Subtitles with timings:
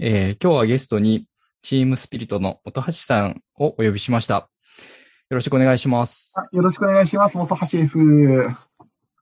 [0.00, 1.26] えー今日はゲストに
[1.60, 4.48] チームスピリットの本橋さんをお呼びしました。
[5.28, 6.32] よろしくお願いします。
[6.34, 7.36] あよろしくお願いします。
[7.36, 7.98] 元橋です。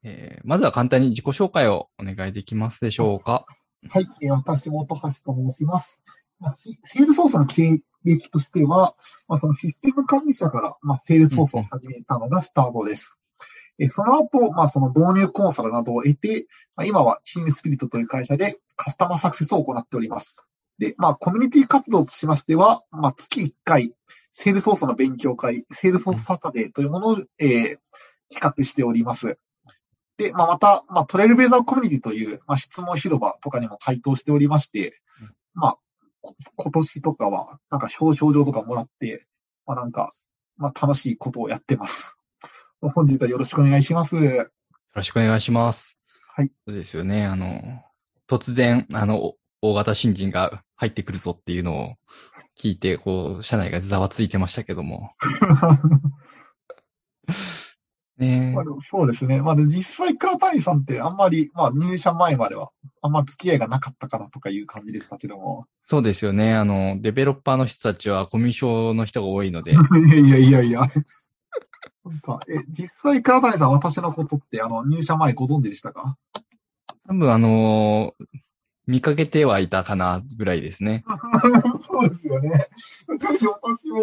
[0.05, 3.47] えーまずは簡単に自己紹介をお願いできますでしょうか。
[3.89, 6.01] はい、えー私、元橋と申します。
[6.39, 8.95] まあ、セセールソースの経歴としては、
[9.27, 13.19] まあ、そのシステム管理者から、まあ、セールソースを始めたのがスタートです。
[13.81, 16.47] えーその後、まあ、その導入コンサルなどを得て、
[16.77, 20.47] まあ、今はチームスピリットという会社でカスタマーサクセスを行っております。
[20.81, 23.95] で、まあ、コミュニティ活動としましては、まあ、月1回、
[24.33, 27.79] セールソースの勉強会、セールソースサタデーというものを、えー
[28.31, 29.39] 企画しております。
[30.17, 35.79] で、まあ、また、まあ、トレイルベーザーコミュニティという、まあ、質問広場とかにも回答しておりましてうん、まあ、
[36.21, 39.27] こ今年とかは、なんか表彰状とかもらって、
[39.67, 40.15] まあ、なんか、
[40.57, 42.15] まあ、楽しいことをやってます。
[42.81, 44.17] 本日はよろしくお願いします。
[44.17, 44.51] よ
[44.95, 45.99] ろしくお願いします。
[46.35, 46.53] はい。
[46.67, 47.27] そうですよね。
[47.27, 47.83] あの、
[48.29, 51.95] 突然、あの、お大型新人が入ってくるぞっていうのを
[52.59, 55.13] 聞いて、こう、社内がざわついてましたけども。
[58.19, 59.41] ねまあそうですね。
[59.41, 65.67] まあ、で実際、倉谷さんってあんまり、まあ、入社前までは、あんま付き合いがなかったかなとかいう感じでしたけども。
[65.85, 66.55] そうですよね。
[66.55, 70.81] あの、デベロッパーの人たちはコミュ障の人が多いので、いやいやいやいや。
[72.05, 76.17] なんか、え、実際、倉谷さん、私のことって、あの、入社前ご存知でしたか？
[77.07, 78.15] 多分あの
[78.91, 81.05] 見かけてはいたかなぐらいですね。
[81.87, 82.67] そうですよね。
[83.07, 84.01] 私も、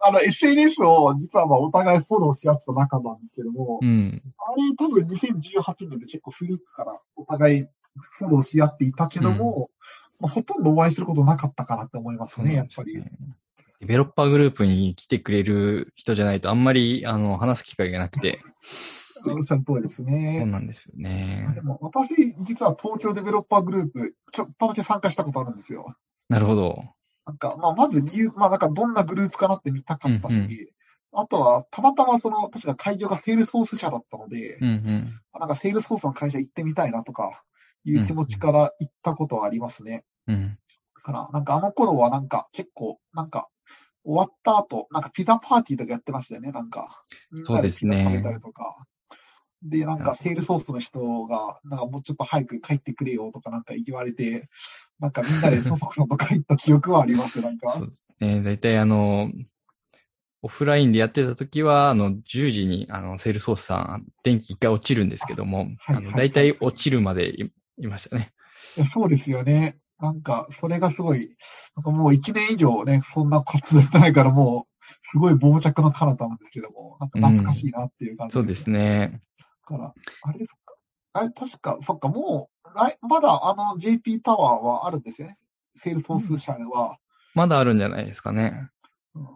[0.00, 4.22] まあ、あの、SNS を実はまあ、お互いフォローし合った仲なんですけども、うん。
[4.36, 9.70] あれ多分2018年で結構古くからお互いフォローし合っていたけども、
[10.20, 13.02] まあ、ほとんどお会いすることなかったかなって思いますね、やっぱり。
[13.80, 18.40] デベロッパーグループに来てくれる人じゃないとあんまり、あの、話す機会がなくて。
[19.32, 20.44] おっしゃる通りですそうね。
[20.44, 21.60] なんですよでね。
[21.62, 25.96] も私、実は東京デベロッパーグループ、ちょっとだけ参加したことあるんですよ。
[26.28, 26.82] なるほど。
[27.26, 30.50] なんか、まあ、まず理由、まあ、なんかどんなグループかなって見たかったし、うんうん
[31.18, 35.20] あとは、たまたまその、確か会場がセールソース社だったので、うんうん。
[35.40, 37.42] なんかセールソースの会社行ってみたいなとか、
[37.84, 40.04] いう気持ちから行ったことはありますね。
[40.26, 40.58] うん。
[40.94, 43.48] だから、なんかあの頃はなんか結構、なんか、
[44.04, 47.02] 終わった後、なんかピザパーティーとかやってましたよね、なんか。
[47.44, 48.86] そうですね食べたりとか。
[49.62, 54.48] で、なんかセールソースの人が、なんかもうちょっと早く帰ってくれよとかなんか言われて、
[55.00, 57.72] なんかみんなでそそくさと帰った記憶はあります、 なんか。
[57.72, 58.42] そうですね。
[58.42, 59.30] だいたいあの、
[60.42, 68.32] オフラインでやってた時は、あの、10時に、あの、セールソースさん、電気一回落ちるんですけども、はいはいだいたい落ちるまでいいましたね。
[68.92, 69.78] そうですよね。
[69.98, 71.36] なんか、それがすごい、
[71.74, 79.22] なんかもう1年以上ね、そんな活動してないからもう、すごい傍着の彼方なんですけども、なんか懐かしいなっていう感じそうですね。
[79.70, 80.74] だから、あれですか？
[81.12, 85.38] あれ、確か、そっか、もう、来まだあの JP タワーはあるんですよね。
[85.74, 86.98] セールソース社は。
[87.34, 88.70] まだあるんじゃないですかね。
[89.14, 89.28] うん、だ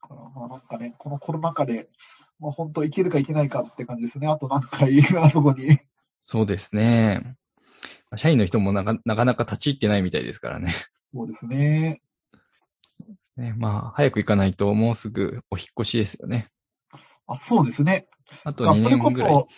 [0.00, 1.88] からまあなんかね、このコロナ禍で、
[2.38, 4.28] まあ本当いけるかいけないかって感じですね。
[4.28, 5.78] あと何回、あそこに。
[6.24, 7.36] そうですね。
[8.16, 10.74] 社員の人もなかなかなか立ち入ってないみたいですからね。
[11.12, 12.00] そうですね。
[13.00, 16.48] ですねまあ、早く行かないともうすぐお引っ越しですよね。
[17.26, 18.06] あ、そうですね。
[18.44, 19.32] あと2あそれこ年ぐらい。
[19.32, 19.48] そ、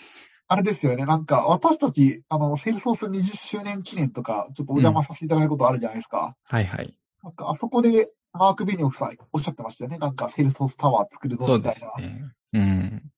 [0.49, 1.05] あれですよね。
[1.05, 6.37] なんか、私たち、あの、セールソース20周年記念とか、ちょっとお邪魔させていただいたことあるじゃないですか。
[6.45, 6.95] はいはい。
[7.23, 9.99] なんか、あそこで、マーク・ベニオフさんおっしゃってましたよね。
[9.99, 12.19] なんか、セールソースタワー作るそうでぞみたいな。
[12.19, 12.33] すね。
[12.55, 13.13] うん。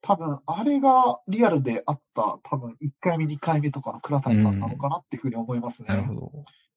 [0.00, 5.88] 多分、あれがリアルであった、多分、1回目、2回目とかの倉谷さんなのかなっていうふうに思いますね。
[5.88, 6.20] なるほど。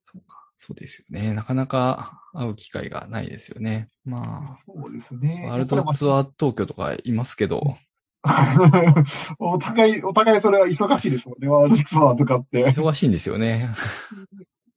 [0.06, 0.45] そうか。
[0.58, 1.34] そうですよね。
[1.34, 3.90] なかなか会う機会がないですよね。
[4.04, 5.48] まそうですあ、ね。
[5.50, 7.78] ワールドツアー東京とかいますけど、
[9.38, 11.48] お互い、お互いそれは忙しいでしょうね。
[11.48, 12.62] ワールドツアーとかって。
[12.62, 13.76] やっ忙しいんですよね。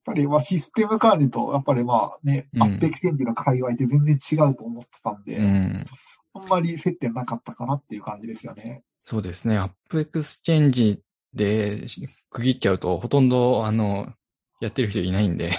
[0.09, 5.87] ぱり、まあ、システム管理と、やっぱりまあね、うんアップエクチェンジの界隈って全然違うと思ってたんで、うん。
[6.34, 8.83] あんまり接点なかったかなっていう感じですよね。
[9.05, 9.59] そうですね。
[9.59, 11.00] AppExchange
[11.34, 11.87] で
[12.31, 14.12] 区切っちゃうと、ほとんど、あの、
[14.60, 15.50] やってる人いないんで、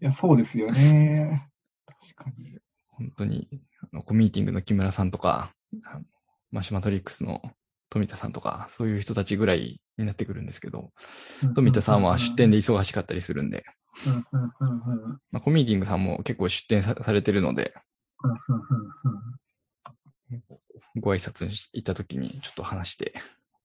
[0.00, 1.48] いや、そうですよね。
[1.86, 2.58] 確かに。
[2.88, 3.48] 本当に、
[3.92, 5.52] あのコミーティングの木村さんとか、
[6.50, 7.42] マシマトリックスの
[7.90, 10.92] 富田さんとか、そういう人たちぐらいになってくるんですけど、
[11.54, 13.64] 富田さんは出店で忙しかったりするんで、
[15.30, 17.74] まあ、コミーティングさんも結構出店さされてるので、
[20.96, 23.14] ご挨拶に行った時にちょっと話して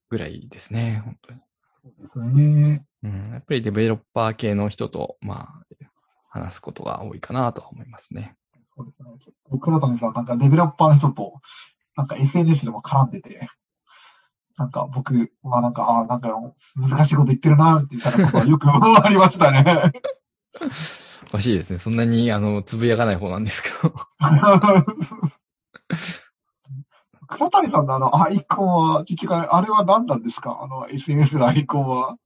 [0.09, 1.39] ぐらいですね、本当に。
[1.83, 2.85] そうですね。
[3.05, 5.63] うん、やっぱりデベロッパー系の人と、まあ、
[6.29, 8.35] 話すことが多いかなとは思いますね。
[8.75, 9.11] そうですね。
[9.19, 11.39] 結構倉谷さん、なんかデベロッパーの人と、
[11.95, 13.47] なんか SNS でも絡んでて、
[14.57, 16.29] なんか僕はなんか、ああ、なんか
[16.75, 19.63] 難しいこと言ってるなって言ったことはよくありましたね。
[21.31, 21.77] かしいですね。
[21.79, 23.93] そんなに、あの、つぶやかない方なんですけど。
[27.27, 30.59] 倉谷さんのあのアイコンは、結局あれは何なんですか？
[30.61, 32.17] あの SNS のアイコンは。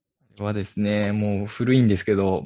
[0.44, 2.44] はですね、もう古いんですけど、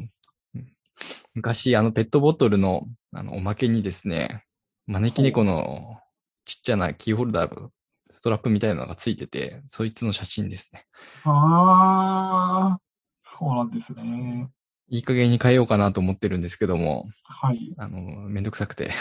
[1.34, 4.46] 昔、あの、ペットボトルの、あの、おまけにですね、
[4.88, 5.98] 招き猫の
[6.46, 7.70] ちっちゃなキーホルダー、
[8.12, 10.86] ストラップみたいなのがついてて、そいつの写真ですね。
[11.24, 12.80] ああ、
[13.24, 14.50] そうなんですね。
[14.90, 17.74] いい加減に変えようかなと思ってるんですけども、はい。
[17.78, 18.00] あの、
[18.30, 18.92] めんどくさくて。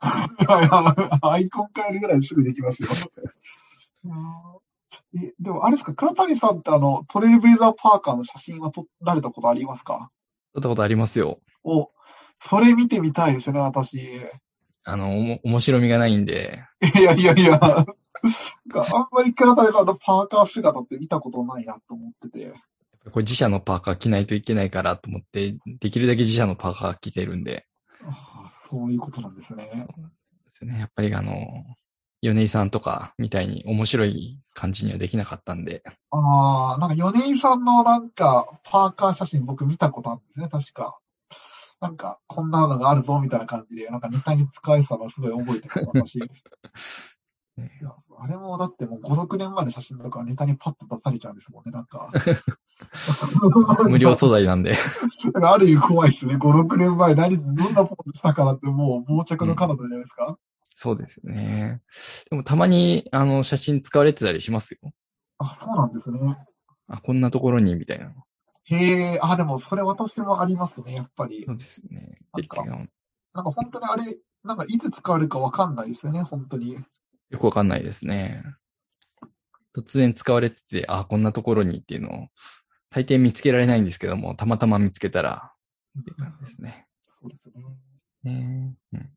[0.00, 2.88] アイコン変えるぐらいすぐできますよ。
[5.16, 10.10] えでも、あれですか、倉谷さんってあの、トレイルブレザーパーカーの写真は撮られたことありますか？
[10.54, 11.40] 撮ったことありますよ。
[11.64, 11.90] お、
[12.38, 14.00] それ見てみたいですね、私。
[14.84, 16.62] あの、おも、面白みがないんで、
[16.94, 17.86] いやいやいや、あん
[19.10, 22.52] まり倉谷さんのパーカー姿って見たことないなと思ってて。
[23.10, 27.66] これ自社のパーカー着ないといけないからと思って、できるだけ自社のパーカー着てるんで、
[28.02, 29.70] あそういうことなんですね。
[30.46, 30.78] ですね。
[30.78, 31.32] やっぱりあの、
[32.24, 40.98] 米井さんとかみたいに面白い感じにはできなかったんで、ああ、なんか米井さんのなんか、パーカー写真僕見たことあるんですね、確か。
[41.80, 46.18] なんか、こんなのがあるぞ、みたいな感じで、なんかネタに使えてたのすごい覚えてる、私。
[47.56, 52.10] いやあれもだってもう5、6年前の写真とかネタにパッと出されちゃうんですもんね、なんか。
[53.88, 54.74] 無料素材なんで、
[55.40, 56.36] ある意味怖いですね。
[56.36, 60.36] 5、6年前何、どんなポーズしたかなってもう傍着の彼女じゃないですか。
[60.74, 61.80] そうですね。
[62.28, 64.92] でもたまにあの写真使われてたりしますよ。
[65.38, 66.18] あ、そうなんですね。
[66.88, 68.12] あ、こんなところにみたいな。
[68.64, 71.54] へえ、あ、でもそれ私もありますね、やっぱりそ。
[71.54, 72.18] うですね。
[72.32, 76.74] なんかでなんか本当にあれ、なんかいつ使われるかわかんないですよね、本当に。
[76.74, 78.42] よくわかんないですね。
[79.76, 82.28] 突然使われてて、あ、こんなところにっていうのを、
[82.90, 85.52] 大抵見つけられないんですけども、たまたま見つけたら、
[85.98, 86.86] っていう感じですね。
[87.20, 87.50] そうです
[88.24, 88.32] ね。
[88.32, 89.10] ねうん。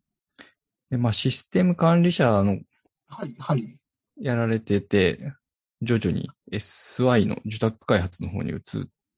[0.89, 2.59] で、まあ、システム管理者の
[3.07, 3.79] はい、はい。
[4.19, 5.33] やられてて、
[5.81, 8.59] 徐々に SI の受託開発の方に移っ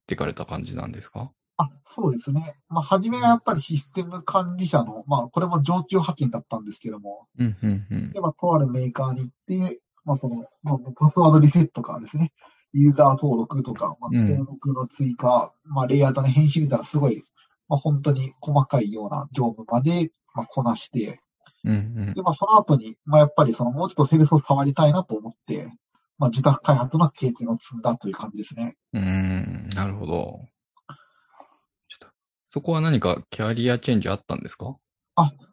[0.08, 1.32] ていかれた感じなんですか？
[1.58, 2.56] あ、そうですね。
[2.70, 8.12] まあ、初めはやっぱりシステム管理者の、まあ、これも常駐派遣だったんですけども、うん、うん、うん。
[8.12, 12.32] で、まあ、とあるメーカーに行って、まあ、その、まあ、パスワードリセットからですね、
[12.74, 17.24] ユーザー登録とか、まあ、うん登録の追加、まあ、レイアウトの編集みたいなすごい、
[17.68, 21.20] まあ、本当に細かいような業務まで、まあ、こなして、
[21.66, 21.76] うん、う
[22.12, 25.72] んで、まあ、その後に、まあ、やっぱりその、もうちょっとセールスを触りたいなと思って、
[26.18, 28.76] まあ、自宅開発の経験を積んだという感じですね。
[28.94, 30.40] うーん、なるほど。
[31.88, 32.08] ちょっと、
[32.48, 34.76] そこは何かキャリアチェンジあったんですか？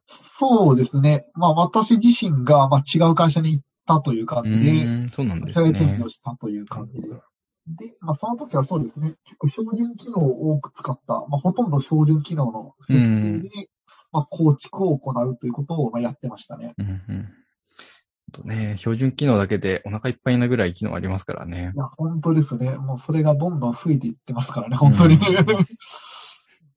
[0.09, 1.27] そうですね。
[1.35, 6.09] まあ、私自身が、まあ、違う会社に行ったという感うじで、ーん、そうなんですねキャリアチェンジを。
[6.09, 7.09] したという感じで。
[7.09, 9.15] で、まあ、その時はそうですね。
[9.25, 13.69] 結構標準機能を多く使った、まあ、ほとんど標準機能の設定で、
[14.17, 16.73] まあ、構築を行うということを、まあ、やってましたね。
[16.79, 17.29] うん、うん。
[18.33, 21.79] とね、標準機能だけでお腹いっぱいなぐらい機能ありますからねい。
[21.79, 22.79] や、本当ですね。
[22.79, 25.17] もうそれがどんどん増えていってますからね、本当に。
[25.17, 25.21] うん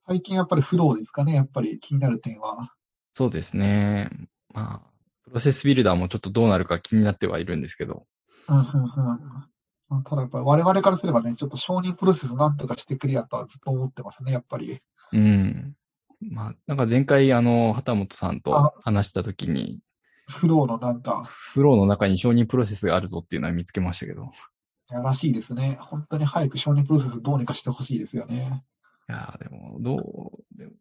[0.06, 2.74] 最近やっぱりフローですかね、やっぱり気になる点は。
[3.12, 4.10] そうですね。
[4.52, 4.92] まあ、
[5.26, 8.08] プロセスビルダーもちょっとどうなるか気になってはいるんですけど。
[8.48, 9.50] うんうんうん
[9.88, 14.80] まあただやっぱり我々からすればね、ちょっと承認プロセスなんとかしてくれやとはずっと思ってますね、やっぱり。
[15.12, 15.76] うん。
[16.22, 19.80] まあ、なんか前回あの、畑本さんあと話したときに、
[20.28, 24.30] フローのなんか、フローの中に承認プロセスがあるぞっていうのは見つけましたけど。
[24.90, 25.78] やらしいですね。
[25.82, 28.64] 本当に早く承認プロセスどうにかしてほしいですよね。
[29.10, 30.72] いやーでも、どう、でも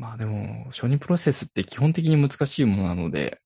[0.00, 3.40] まあでも、承認プロセスって基本的に難しいものなので、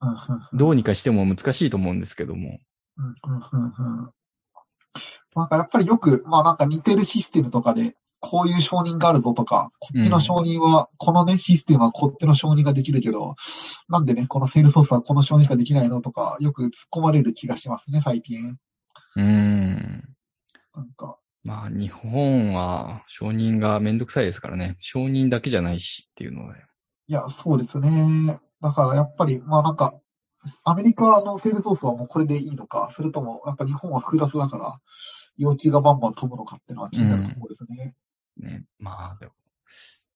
[0.00, 2.58] うんうんうんどうにかしても難しいと思うんですけども。
[2.96, 4.10] うんうんうんうん
[5.34, 13.36] なんかやっぱりよく、まあなんか似てるシステムとかで、こういう承認があるぞとか、こっちの承認は、このね、システムはこっちの承認ができるけど、
[13.88, 18.56] なんでね、このセールソースはこの承認しかできないのとか、よく突っ込まれる気がしますね、最近。
[19.16, 20.14] うーん。
[20.74, 24.76] なんか、まあ、日本は承認がめんどくさいですからね。
[24.80, 26.58] 承認だけじゃないしっていうので。
[27.06, 28.40] いや、そうですね。
[28.62, 29.94] だからやっぱり、まあなんか、
[30.64, 34.78] アメリカのセールソースはもうこれでいいのか、それとも、やっぱ日本は複雑だから、
[35.36, 37.94] 要求がバンバン飛ぶのかっていうのは気になるところですね。
[38.36, 38.64] ね。
[38.78, 39.32] まあ、でも、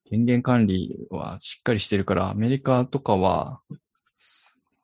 [0.04, 3.60] 権限管理はしっかりしてるから、アメリカとかは、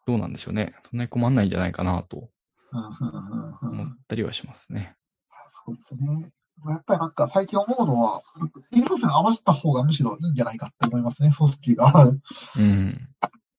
[0.06, 0.74] どうなんでしょうね。
[0.82, 2.28] そんなに困んないんじゃないかなと
[3.62, 4.96] 思ったりはしますね。
[5.66, 6.30] そうですね。
[6.68, 8.22] やっぱりなんか最近思うのは、
[8.60, 11.92] セールソースに合わせた方がむしろいいんじゃないかって思いますね、組織が。
[12.04, 13.08] うん。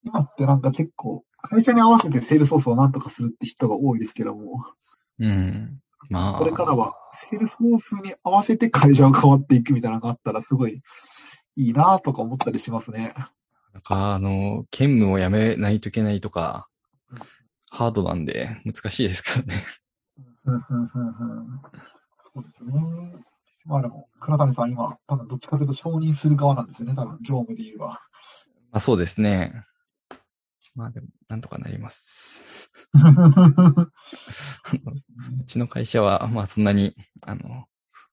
[0.04, 4.64] 今ってなんか結構、会社に合わせてセールソースをなんとかするって人が多いですけども、
[5.20, 5.80] うん。
[6.10, 6.34] まあ。
[6.34, 10.82] これからはセールソースに合わせて会社が変わっていくみたいなのがあったらすごい
[11.56, 13.14] いいなとか思ったりしますね。
[13.74, 16.68] なんか、あの、兼務をやめないといけないとか、
[17.70, 19.64] ハードなんで難しいですからね。
[20.46, 21.62] うん、うん、うん、うん。
[22.34, 23.26] そうですね。
[23.66, 26.96] まあでも、倉谷さん今、多分どっちかというと承認する側なんですよね。
[26.96, 27.88] 多分、業務で言えば。
[27.88, 27.98] ま
[28.74, 29.66] あそうですね。
[30.76, 32.70] まあでも、なんとかなります。
[32.94, 33.04] う
[35.48, 37.66] ちの会社は、まあそんなに、あの、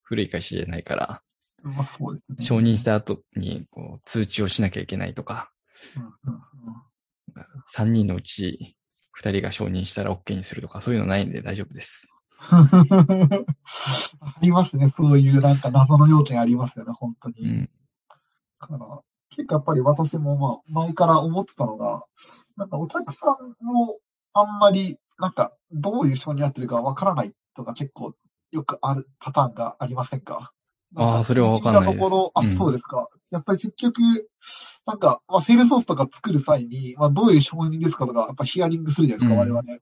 [0.03, 1.23] 古い会社じゃないから、
[1.63, 2.45] まあそうですね。
[2.45, 5.51] 承認した後に、こう、通知をしなきゃいけないとか、
[5.97, 6.43] うんうんうん
[7.75, 8.77] 3人のうち
[9.19, 12.15] 2人が承認したら OK にするとか、そういうのないんで大丈夫です。
[12.41, 12.67] あ
[14.43, 14.89] りますね。
[14.91, 17.35] そういうなんか謎の要件ありますよね、本当に。
[17.43, 17.71] うん。
[18.61, 19.01] だから、
[19.31, 22.05] 結構やっぱり私もまあ、前から思ってたのが、
[22.57, 23.99] なんかお客さんも
[24.33, 28.15] あんまり、なんか、どういう承認やってるかわからないとか結構
[28.51, 30.53] よくあるパターンがありませんか？
[30.95, 33.09] あーそれはわかんないです聞たところ、あ、うんそうですか。
[33.31, 34.01] やっぱり結局、
[34.87, 39.79] なんか、まあ、セールソースとか作る際に、まあ、どういう承認ですかとか、やっぱヒアリングするじゃないですか、うん我々。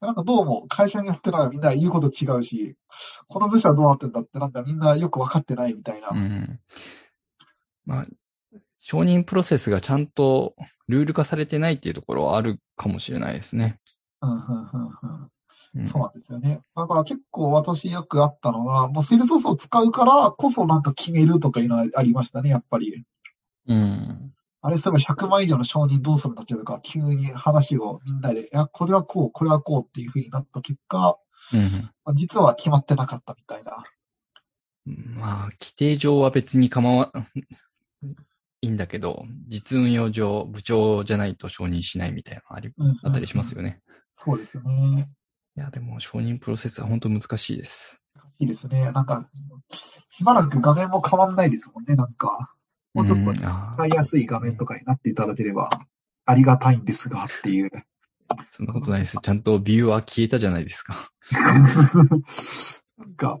[0.00, 2.76] なんかどうも会社によってなんかみんな言うこと違うし、
[3.28, 6.08] この部署はどうなってんだってなんかみんなよくわかってないみたいな。
[6.10, 6.60] うん。
[7.84, 8.06] まあ、
[8.92, 10.54] 承認プロセスがちゃんと
[10.86, 13.78] ルール化されてないっていうところはあるかもしれないですね。
[14.20, 15.30] うん、うん、うん、うん。
[15.76, 16.60] うん、そうなんですよね。
[16.76, 23.02] だから結構私よくあったのが、もうセールソースを使うからこそなんか決めるとかいうのはありましたね、やっぱり。
[23.66, 24.34] うん。
[24.60, 31.16] あれ、そういえば100万以上の承認どうするんだっけとか、急に話をみんなで、いや、これはこう、これはこうっていう風になった結果、
[31.54, 31.60] うん。
[32.04, 33.84] まあ実は決まってなかったみたいな。
[34.84, 37.12] まあ、規定上は別に構わ、
[38.62, 43.80] いいんだけど、実運用上、部長じゃないと承認しないみたいなのあり、うんうんうんあったりしますよね。
[44.16, 45.10] そうですよね。
[45.56, 48.02] いや、でも承認プロセスは本当難しいです。
[48.38, 48.92] いいですね。
[48.92, 49.28] なんか、
[50.10, 52.54] しばらく画面も変わんないですもんね、なんか。
[52.94, 55.70] もうちょっと使いやすい画面とかになっていただければ、
[56.24, 57.66] ありがたいんですが、っていう。
[57.66, 57.82] ー
[58.50, 59.18] そんなことないです。
[59.20, 61.10] ちゃんとビューは消えたじゃないですか。
[62.96, 63.40] なんか、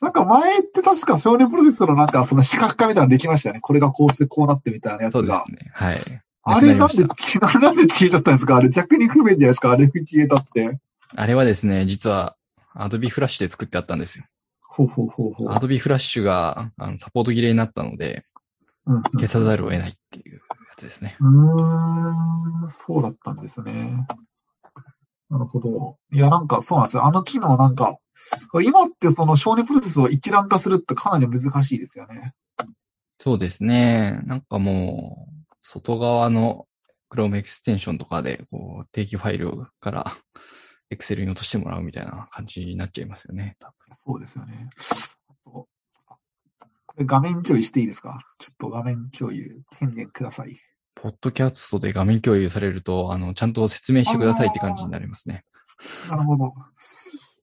[0.00, 3.60] なんか前って確か少年プロセスのなんかその視覚化みたいなのできましたよね。
[3.60, 5.20] これがこうしてこうなってみたいなやつが。
[5.20, 5.70] そうですね。
[5.72, 5.98] はい。
[6.44, 7.04] あれなんで、
[7.60, 8.56] なんで消えちゃったんですか？
[8.56, 9.70] あれ逆に不便じゃないですか？
[9.72, 10.80] あれ消えたって。
[11.16, 12.36] あれはですね、実は
[12.76, 14.24] Adobe Flash で作ってあったんですよ。
[14.62, 15.48] ほうほうほうほう。
[15.48, 18.24] Adobe Flash があのサポート切れになったので、
[18.86, 20.40] うんうん消さざるを得ないっていうや
[20.76, 21.16] つですね。
[21.20, 24.06] うーん、そうだったんですね。
[25.28, 25.98] なるほど。
[26.10, 27.04] いや、なんかそうなんですよ。
[27.04, 27.98] あの機能なんか、
[28.62, 32.34] 今ってその承認プロセスを一覧化するってかなり難しいですよね。
[33.18, 34.20] そうですね。
[34.24, 36.66] なんかもう、外側の
[37.10, 40.16] Chrome エクステンションとかで、こう、定期ファイルから
[40.92, 43.56] Excel に落としてもらうみたいな感じになっちゃいますよね。
[43.60, 44.70] 多そうですよね。
[45.44, 45.66] こ
[46.96, 48.18] れ画面共有していいですか？
[48.38, 50.48] ちょっと画面共有宣言ください。
[50.48, 50.58] 分
[50.94, 55.44] ポッドキャストで画面共有されると、あの、ちゃんと説明してくださいって感じになりますね。
[56.10, 56.54] なるほど。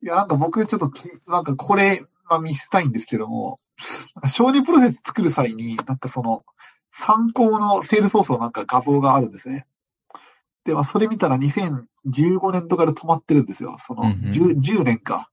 [0.05, 3.59] いや、なんか僕ちょっとき、なんかこれ、まあ見せたいんですけども、
[4.13, 6.45] なんか承認プロセス作る際に、なんかその、
[6.91, 9.65] 参考のセールソースのなんか画像があるんですね。
[10.63, 13.77] で、まあそれ見たら2015年とかで止まってるんですよ。
[13.79, 15.31] そのうんうん 10, 10年か。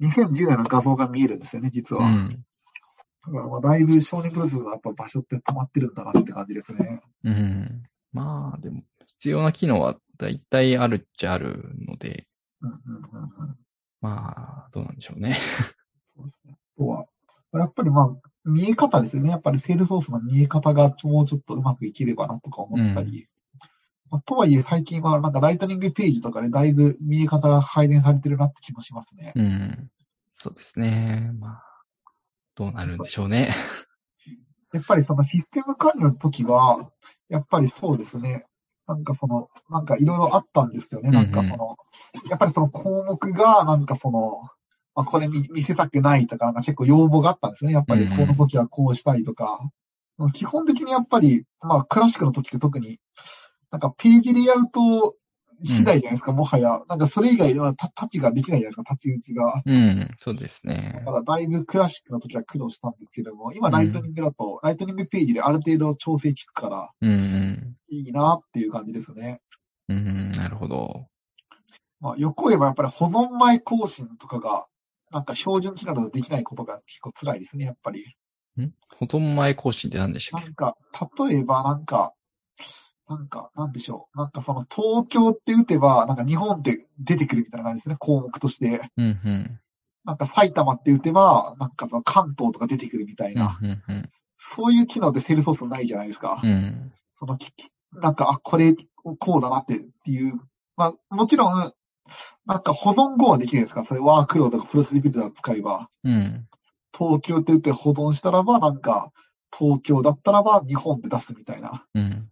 [0.00, 2.06] 2010年の画像が見えるんですよね、実は。
[2.06, 2.28] うん。
[2.30, 2.36] だ
[3.30, 7.02] からまあだいぶ承認プロセスがやっぱ場所って止まってるんだなって感じですね。
[7.24, 7.82] うん。
[8.14, 12.26] まあ、でも、必要な機能は大体あるっちゃあるので、
[12.62, 13.56] うんうんうんうん
[14.04, 15.38] まあ、どうなんでしょうね。
[16.14, 16.58] そうですね。
[16.76, 17.06] あとは、
[17.54, 19.30] やっぱりまあ、見え方ですよね。
[19.30, 23.28] やっぱりセールソースの見え方がもうちょっとうまくいければなとか思ったり。
[24.10, 29.32] まあ、とはいえ最近はなんかライトニングページとかでだいぶ見え方が改善されてるなって気もしますね。
[29.34, 29.90] うん。
[30.30, 31.30] そうですね。
[31.38, 31.62] まあ、
[32.54, 33.54] どうなるんでしょうね。
[34.74, 36.90] やっぱりそのシステム管理の時は、
[37.30, 38.44] やっぱりそうですね。
[38.86, 41.10] なんかその、なんかいろいろあったんですよね。
[41.10, 41.76] なんかその、
[42.28, 44.42] やっぱりその項目が、なんかその、
[44.94, 47.72] まあ、これ見見せたくないとか、なんか結構要望があったんですね。
[47.72, 49.60] やっぱりこの時はこうしたいとか。
[50.32, 53.00] 基本的にやっぱり、まあクラシックの時って特に、
[53.70, 55.16] なんかページレイアウト
[55.64, 56.82] 次第じゃないですか、もはや。
[56.88, 59.62] なんかそれ以外はタタッチができないじゃないですか、タッチ打ちが。
[59.64, 61.12] うん、そうですねだ。
[61.12, 67.76] からだいぶクラシックの時は苦労したんですけども、今ライトニングだと、ライトニングページである程度調整効くから、うん、うん。
[67.88, 69.40] いいなっていう感じですね。
[69.88, 71.06] うん、なるほど。
[72.00, 74.66] まあ、横言えばやっぱり保存前更新とかが、
[75.10, 78.04] なんか標準機能だとできないことが結構辛いですね、やっぱり。
[78.60, 78.72] ん？
[78.98, 80.46] 保存前更新って何でしたっけ？
[80.46, 80.76] なんか、
[81.28, 82.12] 例えばなんか、
[83.08, 84.18] なんか、なんでしょう。
[84.18, 88.90] なんかその東京って打てば、なんか日本って出てくるみたいな感じですね、項目として。
[88.96, 89.60] うん、うん。
[90.04, 93.58] なんか埼玉って打てば、なんかその関東とか出てくるみたいな。
[93.60, 94.10] うん、うん、うん。
[94.38, 96.40] そういう機能ってセールソースないじゃないですか。
[96.42, 96.92] うん。
[97.18, 97.52] その、き
[97.92, 98.74] なんか、あ、これ、
[99.18, 100.34] こうだなってっていう。
[100.76, 101.72] まあ、もちろん、
[102.46, 105.88] なんか保存後はできるんですかそれワークローとかプロセスビルダー使えば。
[106.04, 106.46] うん。
[106.96, 109.10] 東京って言って保存したらば、なんか、
[109.56, 111.86] 東京だったらば日本って出すみたいな。
[111.94, 112.28] うん。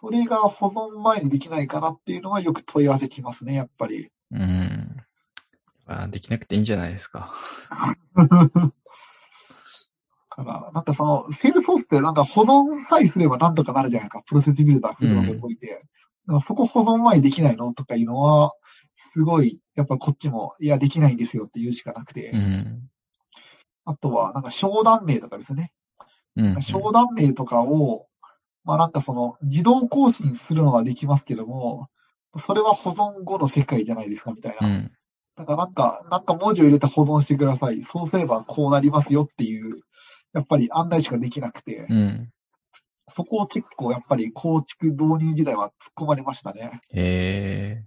[0.00, 4.10] それが保存前にできないかなっていうのはよく問い合わせきますね、やっぱり。
[4.30, 4.96] うん。
[5.86, 7.32] まあ、できなくていいんじゃないですか。
[10.44, 14.22] から、なんかその、セールソースってなんか保存さえすればなんとかなるじゃないですか。
[14.26, 15.80] プロセスビルダーフルで動いて。
[16.26, 18.52] でもそこ保存前にできないのとかいうのは、
[19.12, 22.30] すごい、やっぱこっちも、いや、できないんですよって言うしかなくて。
[22.30, 22.88] うん。
[23.84, 25.72] あとは、なんか商談名とかですね。
[26.36, 26.62] うん。
[26.62, 28.06] 商談名とかを、
[28.68, 31.88] まあなんかその、自動更新するのはできますけども、
[32.36, 34.68] それは保存後の世界じゃないですかみたいな。
[34.68, 34.92] うん。
[35.36, 37.80] だからなんか、なんか文字を入れて保存してください。
[37.80, 39.80] そうすればこうなりますよっていう、
[40.34, 42.30] やっぱり案内しかできなくて、うん。
[43.06, 45.72] そこを結構やっぱり構築導入時代は突っ
[46.04, 46.78] 込まれましたね。
[46.92, 47.84] へえ。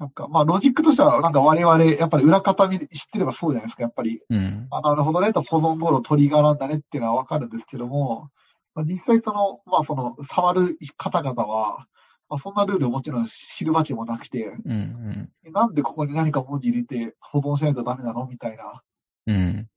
[0.00, 4.20] なんか、まあロジックとしてはなんか我々、やっぱり裏方見知ってればそうじゃないですか、やっぱり。
[4.28, 4.66] うん。
[4.72, 8.30] あ、なるほどね、と保存後のトリガーなんだねっていうのはわかるんですけども、
[8.76, 11.88] まあ、実際その、まあその、触る方々は、
[12.28, 15.32] まあそんなルールをもちろん知るわけもなくて、うん。
[15.52, 18.26] なんでここに何か文字入れて保存しないとダメなの？
[18.26, 18.82] みたいな、
[19.26, 19.68] うん。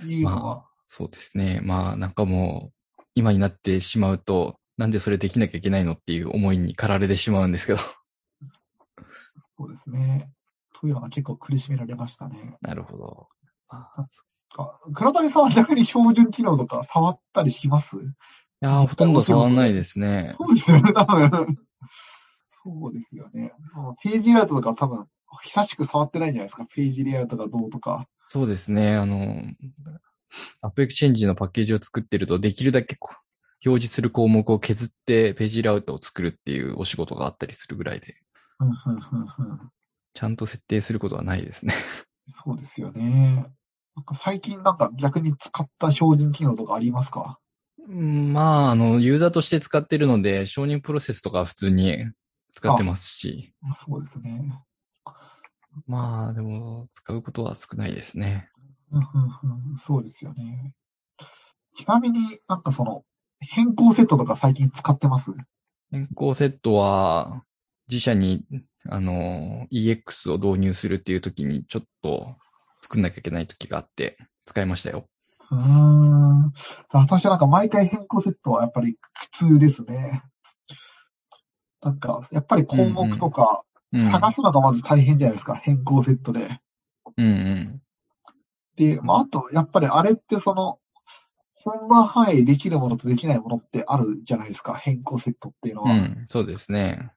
[0.00, 0.08] うん。
[0.10, 1.60] いうのは、まあ、そうですね。
[1.62, 7.78] まあ、なんかもう、今になってしまうと、なんでそれできなきゃいけないのっていう思いに駆られてしまうんですけど。
[9.58, 10.30] そうですね。
[10.80, 12.56] というのが結構苦しめられましたね。
[12.62, 13.28] なるほど。
[13.68, 14.06] あ
[14.48, 17.96] か倉谷さんは逆に標準機能とか触ったりします？
[17.96, 18.00] い
[18.60, 20.34] やー、ほとんど触らないですね。
[20.36, 21.58] そうですよね、多分。
[22.64, 23.52] そうですよね。
[24.02, 25.06] ページレイアウトとか多分、
[25.42, 26.66] 久しく触ってないんじゃないですか。
[26.74, 28.08] ページレイアウトがどうとか。
[28.26, 28.96] そうですね。
[28.96, 29.42] あの、
[30.60, 32.96] AppExchange のパッケージを作ってると、できるだけ
[33.64, 38.16] 表示する項目を削ってページレイアウトを作るっていうお仕事があったりするぐらいで、
[38.58, 39.70] うん、ふんふんふん。
[40.14, 41.74] ちゃんと設定することはないですね。
[42.26, 43.46] そうですよね。
[43.98, 47.40] なんか最近なんか逆に使った標準機能とかありますか？
[47.88, 51.96] うんまあ、あの、ユーザーとして使ってるので、承認プロセスとかは普通に
[52.54, 54.62] 使ってますし、そうですね。
[55.88, 58.50] まあ、でも、使うことは少ないですね。
[58.92, 60.74] うんふんふんそうですよね。
[61.74, 63.02] ちなみになんかその、
[63.40, 65.32] 変更セットとか最近使ってます？
[65.90, 67.42] 変更セットは、
[67.88, 68.44] 自社に、
[68.88, 72.36] あの、EX を導入するっていう時に、ちょっと
[72.82, 75.06] 作んなきゃいけない時があって、使いましたよ。
[75.50, 76.52] うーん。
[76.92, 80.22] 私はなんか毎回変更セットはやっぱり苦痛ですね。
[81.80, 83.62] なんか、やっぱり項目とか
[83.92, 84.00] うん。
[84.00, 86.60] 探すのがまず大変じゃないですか、変更セットで。
[87.16, 87.82] うんうん。
[88.76, 90.78] で、まあ、あと、やっぱりあれってその、
[91.54, 95.92] 本番範囲できるものとできないものってあるじゃないですか、変更セットっていうのは。
[95.92, 97.12] うん、そうですね。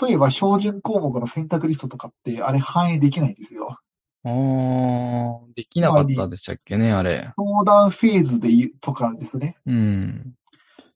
[0.00, 3.78] 例えば標準項目の選択リストとかって、あれ反映できないんですよ。
[4.28, 7.32] あー、できなかったでしたっけね、あれ。
[7.36, 9.56] 相談フェーズで言うとかですね。
[9.66, 10.34] うん。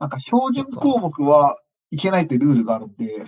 [0.01, 1.59] なんか標準項目は
[1.91, 3.25] いけないってルールがあるんで、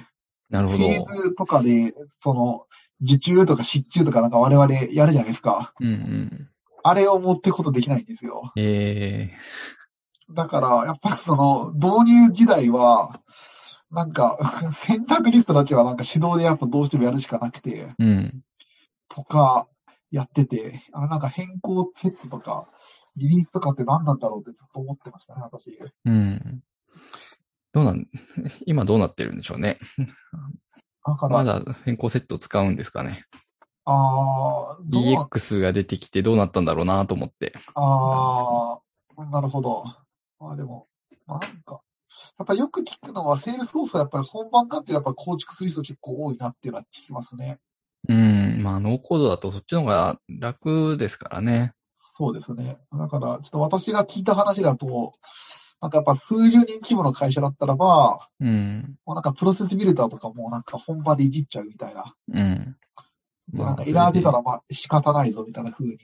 [0.50, 0.78] なるほど。
[0.78, 2.66] フェーズとかで、その、
[3.00, 5.72] 受注とか失注とかなんか我々やるじゃないですか。
[5.80, 6.48] うんうん。
[6.82, 8.52] あれを持ってことできないんですよ。
[8.56, 9.30] え
[10.30, 13.20] だから、やっぱりその、導入時代は、
[13.92, 14.38] なんか、
[14.72, 18.42] 選択リストだけはなんか手動でやっぱどうしてもやるしかなくて、ー、うん。
[19.08, 19.68] とか、
[20.12, 22.68] やってて、あのなんか変更セットとか、
[23.16, 25.78] リリースとかって何なんだろうってずっと思ってましたね、私。
[26.04, 26.62] うん。
[27.72, 28.06] どうなん、
[28.66, 29.78] 今どうなってるんでしょうね。
[31.30, 33.24] まだ変更セット使うんですかね。
[33.84, 37.54] ああ、DX が出てきてどうなったんだろうなと思って。
[37.74, 38.78] あ
[39.16, 39.84] あ、なるほど。
[40.38, 40.86] まあでも、
[41.26, 41.80] まあなんか、
[42.38, 47.58] やっぱよく聞くのは、 Salesforce はやっぱり本番関係やっぱ構築する人結構多いなっていうのは聞きますね。
[48.08, 48.62] うん。
[48.62, 51.74] まあ、ノーコードだとそっちの方が楽ですからね。
[52.18, 52.78] そうですね。
[52.92, 55.12] だから、ちょっと私が聞いた話だと、
[55.80, 58.96] なんかやっぱ数十人規模の会社だったらば、うん。
[59.04, 62.14] もうなんかプロセスビルダーとかもなんか本場でいじっちゃうみたいな。
[62.32, 62.76] うん。
[63.52, 65.96] なんかエラー出たらまあ仕方ないぞみたいな風に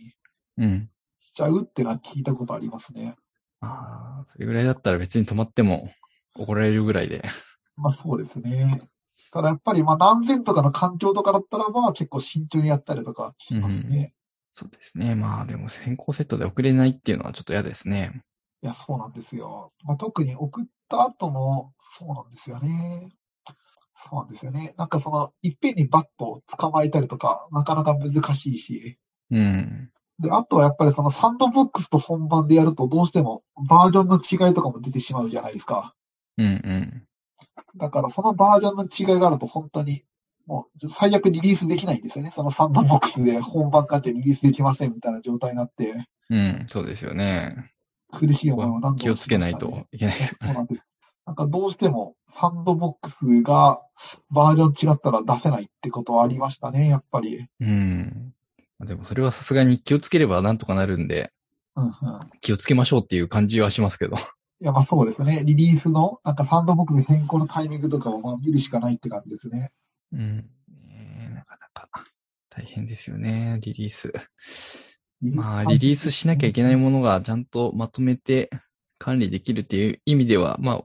[0.58, 0.90] うん。
[1.20, 3.14] しちゃうってのは聞いたことありますね。
[3.60, 5.90] ああ、それぐらいだったら別に止まっても
[6.34, 7.22] 怒られるぐらいで。
[7.76, 8.82] まあそうですね。
[9.32, 14.14] ただやっぱりまあ何千とかの環境とかだったらば結構慎重にやったりとか聞きますね。
[14.52, 15.14] そうですね。
[15.14, 18.22] まあでも変更セットで送れないっていうのはちょっと嫌ですね。
[18.62, 19.72] いや、そうなんですよ。
[19.84, 23.08] まあ、特に送った後もそうなんですよね。
[23.94, 24.74] そうなんですよね。
[24.76, 28.98] なんかその、いっぺんにバットを捕まえたりとか、なかなか難しいし、
[29.30, 29.90] うん。
[30.18, 35.94] で、あとはやっぱりそのサンドボックスと本番でやるとどうしてもバージョンの違いとかも出てしまうじゃないですか。
[36.36, 37.07] うんうん。
[37.76, 40.02] だからそのバージョンの違いがあると本当に
[40.46, 42.30] もう最悪リリースできないんですよね。
[42.30, 45.94] そのサンドボックスで本番関係リリースできませんみたいな状態になって、
[46.30, 47.72] うん、そうですよね。
[48.10, 50.48] 苦しい思いを何度も気をつけないといけないですね。
[50.48, 50.86] そうなんです。
[51.26, 53.82] なんかどうしてもサンドボックスが
[54.30, 57.46] バージョン違ったら出せないってことはありましたね、やっぱり。
[57.60, 58.32] うん。
[58.78, 61.30] まあでもそれはさすがに気をつければなんとかなるんで、
[61.76, 61.92] うんうん。
[62.40, 64.16] 気をつけましょうっていう感じはしますけど。
[64.60, 65.42] いや、まあそうですね。
[65.44, 69.72] リリースの、なんかサンドボックス変更のタイミングとかをまあ見るしかないって感じですね。
[70.12, 70.36] うん。
[70.68, 71.88] ねえなかなか
[72.50, 74.12] 大変ですよね、リリース。
[75.20, 78.50] まあ、リリースしなきゃいけないものがちゃんとまとめて
[78.98, 80.84] 管理できるっていう意味では、まあ、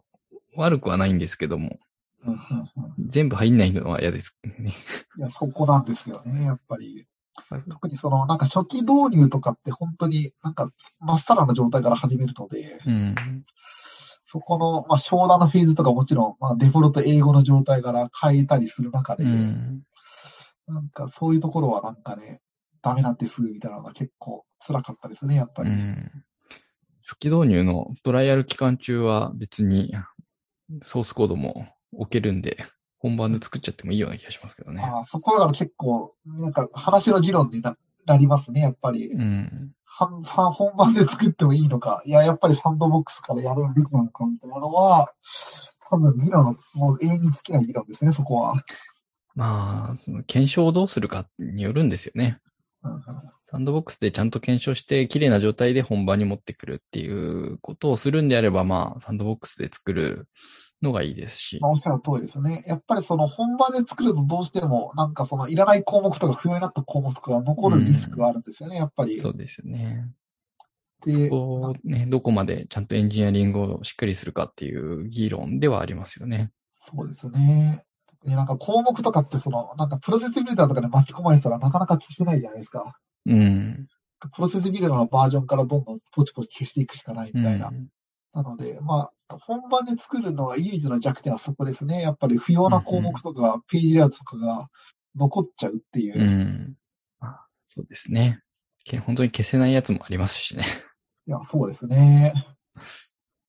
[0.55, 1.79] 悪くはないんですけども、
[2.25, 3.09] うんうんうん。
[3.09, 4.73] 全部入んないのは嫌ですね。
[5.17, 7.07] いや、そこなんですよね、やっぱり。
[7.69, 13.15] 特にその、なんか初期導入とかって本当になんか、まっさらな状態から始めるので、うん。
[14.25, 19.83] そこの、まあ、商談のフェーズとかもちろん、まあ、デフォルト英語の状態から変えたりする中で、うん。
[20.67, 22.41] なんかそういうところはなんかね、
[22.81, 25.71] ダメなんです、みたいなのが結構辛かったですね、やっぱり。
[25.71, 26.11] うん。
[27.05, 29.93] 初期導入のトライアル期間中は別に
[30.81, 32.65] ソースコードも置けるんで、
[33.03, 34.81] 本番で作っちゃってもいいような気がしますけどね。
[34.81, 39.11] ああそこだから結構、なんか話の議論にななりますね、やっぱり。
[39.11, 39.73] うん。
[39.85, 45.11] はんはん本番で作ってもいいのか、いや、やっぱりサンドボックスからやるべきなのかみたいなのは、
[45.89, 48.55] 多分議論の、もう永遠に尽きない議論ですね、そこは。
[49.35, 52.39] まあ、その検証をどうするかによるんですよね。
[52.83, 53.01] うんうん
[53.45, 60.27] サンドボックスでちゃんと検証して、綺麗な状態で本番に持ってくるっていうことをするんであれば、まあ、サンドボックスで作る
[60.83, 61.69] のがいいですしま。
[61.69, 62.63] あ、おっしゃる通りですね。
[62.67, 69.19] やっぱりその本番で作るとどうしても、なんかそのいらない項目とか不要になった項目とかが残るリスクがあるんですよね、やっぱり。
[69.19, 70.11] そうですよね。
[71.05, 76.51] で、こうね、どこまでちゃんとエンジニアリングをしっかりするかっていう議論ではありますよね。
[76.71, 77.85] そうですね。
[78.09, 82.97] 特になんか項目とかってその、なんかプロセスビルダーとかで巻き込まれてたらなかなか消せないじゃないですか。
[83.25, 83.87] うん。
[84.19, 87.69] プロセスビルダーのバージョンからどんどんポチポチ消していくしかないみたいな。
[87.69, 87.87] うん
[88.33, 92.01] なので、まあ、本番で作るのが唯一の弱点はそこですね。
[92.01, 94.69] やっぱり不要な項目とか、ページレイアウトとかが
[95.15, 96.19] 残っちゃうっていう。
[96.19, 96.75] うん。
[97.19, 98.41] まあそうですね。
[98.83, 100.65] け本当に消せないやつもありますしね。
[101.27, 102.33] いや、そうですね。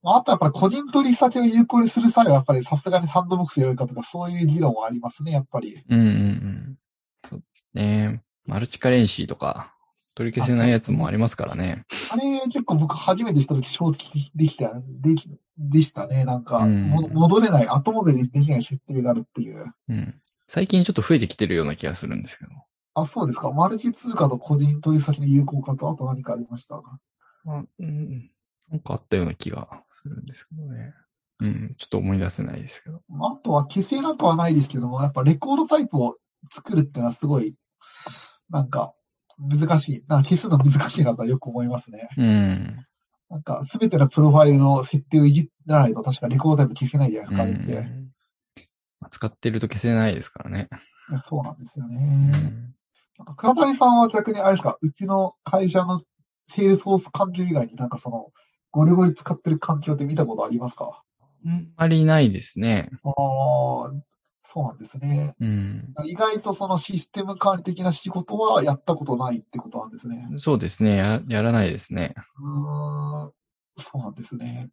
[0.02, 5.82] まああとやっぱり個人取り先を有効にする際は、やっぱりさすがにサンドボックスやるかとか、そういう議論はありますね、やっぱり。
[5.88, 6.78] うんうんうん。
[7.26, 8.22] そうですね。
[8.44, 9.73] マルチカレンシーとか、
[10.14, 11.84] 取り消せないやつもありますからね。
[12.10, 16.24] あれ、結構僕初めてした時衝撃できた、でき、でしたね。
[16.24, 19.74] なんか、うんも戻れない、後戻りできない設定があるっていう。
[19.88, 20.20] うん。
[20.46, 22.50] 最近ちょっと増えてきてるような気がするんですけど。
[22.94, 23.50] あ、そうですか。
[23.50, 26.80] マルチ通貨と個人取り先の有効化と、あと何かありましたあ
[27.78, 28.30] うん、
[28.70, 30.94] なんかあったような気がするんですけどね。
[31.40, 33.02] うん、ちょっと思い出せないですけど。
[33.20, 36.16] あとは消せなくはないですけども、やっぱレコードタイプを
[36.50, 37.58] 作るってのはすごい、
[38.50, 38.94] なんか、
[39.38, 40.04] 難しい。
[40.08, 42.08] なんか消すの難しいなとはよく思いますね。
[42.16, 42.86] うん。
[43.30, 47.88] なんか、すべてのプロファイルの設定をいじらないと確かレコードタイプ消せないじゃないですか、あれって。
[49.10, 50.68] 使ってると消せないですからね。
[51.24, 51.96] そうなんですようね。
[51.96, 52.74] ん
[53.18, 56.02] なんか、倉谷さんは逆にあれですか、うちの会社の
[56.48, 58.30] Salesforce 環境以外になんかその、
[58.70, 61.02] ゴリゴリ使ってる環境って見たことありますか？
[61.46, 62.90] あんまりないですね。
[63.04, 63.10] あ
[63.88, 63.92] あ、
[64.46, 65.34] そうなんですね。
[65.40, 65.94] うん。
[66.04, 70.28] 意外とそのシステム管理的な仕事はやったことないってことなんですね。
[70.36, 70.96] そうですね。
[70.96, 72.14] ややらないですね。
[72.38, 73.32] うーん、
[73.76, 74.70] そうなんですね。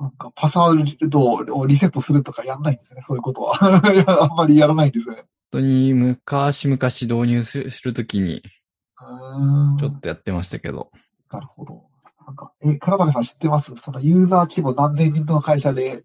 [0.00, 3.56] なんか、パスワードをリセットするとかやんないんですね、そういうことは。
[4.22, 5.16] あんまりやらないんですね。
[5.16, 10.90] 本当に昔々導入するするときにちょっとやってましたけど。
[11.30, 11.84] なるほど。
[12.26, 13.74] なんか、え、倉谷さん知ってます？
[13.76, 16.04] そのユーザー規模何千人の会社で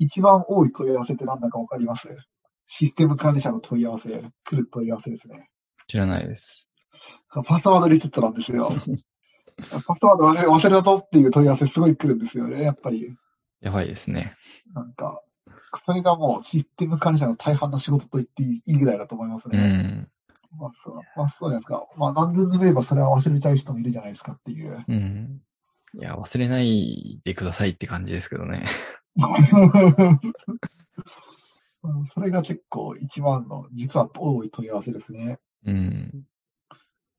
[0.00, 2.08] 一番多い問い合わせって何だかわかります？
[2.66, 5.50] システム管理者の問い合わせ、来る問い合わせですね。
[5.86, 6.72] 知らないです。
[7.44, 8.70] パスワードリセットなんですよ。
[9.60, 13.14] パスワード忘れ忘れたぞっていう問い合わせすごい来るんですよね、やっぱり。
[13.60, 14.36] やばいですね。
[14.74, 15.22] なんか、
[15.84, 19.58] それがもうシステム管理者の大半の仕事と言っていいぐらいだと思いますうね。
[19.58, 20.10] ん。
[20.58, 21.86] まあそう、まあそうじゃないですか。
[21.98, 24.84] まあ何千人もいればそれは忘れちゃう人もいるじゃないですかっていう。
[24.88, 25.42] うん。
[25.94, 28.64] いや、忘れないでくださいって感じですけどね。
[31.82, 35.38] うんそれが結構一番の、実は多い問い合わせですね。
[35.64, 36.24] うん。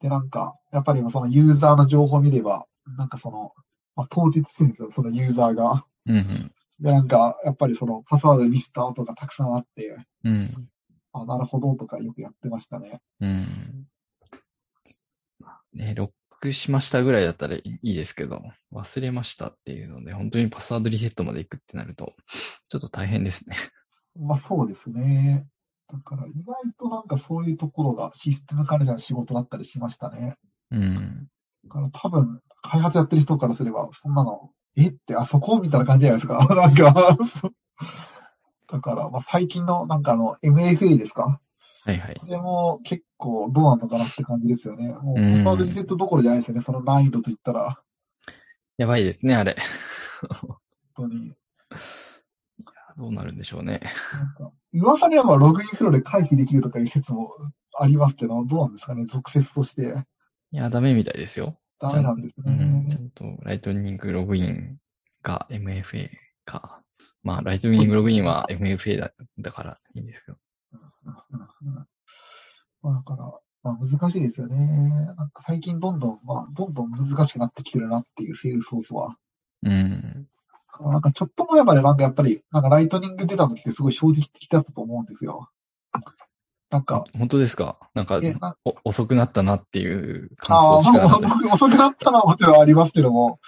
[0.02, 3.54] で、なんか、やっぱりそのユーザーの情報を見れば、なんかその、
[3.96, 5.86] まあ、当日してるんですよ、そのユーザーが。
[6.06, 6.52] うん。
[6.80, 10.70] で、なんか、やっぱりそのパスワードリスターとかたくさんあって、うん。
[11.14, 13.02] あ、なるほどとかよくやってましたね。
[13.20, 13.86] うん。
[15.40, 16.10] まあね、ロッ
[16.42, 18.42] 録しましたぐらいだったらいいですけど、
[18.74, 22.14] 忘れましたっていうので、本当にパスワードリセットまで行くってなると、
[22.68, 23.56] ちょっと大変ですね。
[24.20, 25.46] まあそうですね。
[25.92, 30.36] だから意外となんかそういうところがシステム管理者の仕事だったりしましたね。
[30.72, 31.28] うん。
[31.66, 34.88] だから多分、開発やってる人からすれば、そんなの、え？
[34.88, 35.60] って、あそこ？
[35.60, 36.56] みたいな感じじゃないですか。
[36.56, 37.18] なんか、
[38.72, 41.40] だから、まあ最近のなんかあの MFA ですか？
[41.84, 42.16] はいはい。
[42.16, 44.90] これも結構どうなんのかなって感じですよね。
[44.90, 46.62] もう、うんパスワードリセットどころじゃないですよね。
[46.62, 47.82] その難易度といったら、
[48.78, 49.56] やばいですね、あれ。
[50.28, 50.58] 本
[50.96, 51.34] 当に。
[52.98, 53.82] どうなるんでしょうね。
[54.14, 57.32] なんか噂にはまあログインフローで回避できるとかいう説も
[57.78, 59.94] ありますけど、どうなんですかね、俗説として。
[60.52, 61.58] いや、ダメみたいですよ。
[61.80, 62.84] ダメなんですうん。
[62.84, 63.00] ねちゃ。
[63.00, 64.78] んと、 Lightning Login
[65.22, 66.10] か MFA
[66.46, 66.82] か。
[67.24, 70.38] まあ、 Lightning Login は MFA だだからいいんですけど。
[72.82, 73.32] まあ、だから、
[73.64, 74.58] まあ、難しいですよね。
[75.18, 79.16] なんか最近どんどん、まあ、どんどん難しくなってきてるなっていう Salesforce は。
[79.64, 80.28] うん。
[80.80, 85.50] なんかちょっと前までなんかやっぱり、なんか Lightning 出た時ってすごい正直的だったと思うんですよ。
[86.72, 87.78] なんか、本当ですか？
[87.94, 88.22] なんか
[88.86, 91.18] 遅くなったなっていう感想しかな
[91.54, 93.42] 遅くなったのはもちろんありますけども、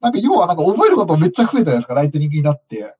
[0.00, 2.94] なんか要はなんか覚えることめっちゃ増えたじゃないですか、 Lightning になって。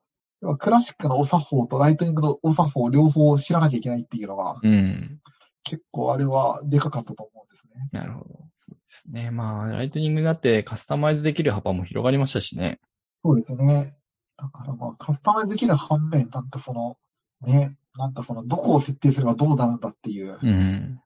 [0.59, 5.21] クラシックのお作法と Lightning のお作法両方知らなきゃいけないっていうのが、うん。
[5.65, 8.01] 結構あれはでかかったと思うんですね。
[8.01, 8.25] なるほど。
[8.25, 8.39] そ
[8.71, 9.31] うですね。
[9.31, 12.81] まあ、 Lightning になってカスタマイズできる幅も広がりましたしね。
[13.25, 13.97] そうですね。
[14.37, 16.97] だからまあカスタマイズできる反面、なんかその、
[17.43, 20.39] ね、なんかその、どこを設定すればどうなるんだっていう。
[20.41, 21.01] うん。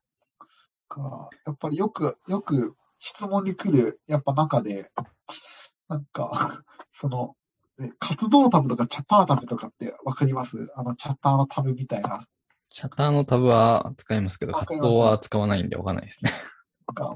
[0.93, 4.91] から、やっぱりよく、よく質問に来る、やっぱ中で、
[5.89, 7.42] なんか、その、え
[7.99, 10.69] 活動タブとかチャッタータブとかってわかります？
[10.77, 12.27] あのチャッターのタブみたいな。
[12.71, 16.31] チャッターのタブは使いますけど、活動は使わないんでわかんないですね。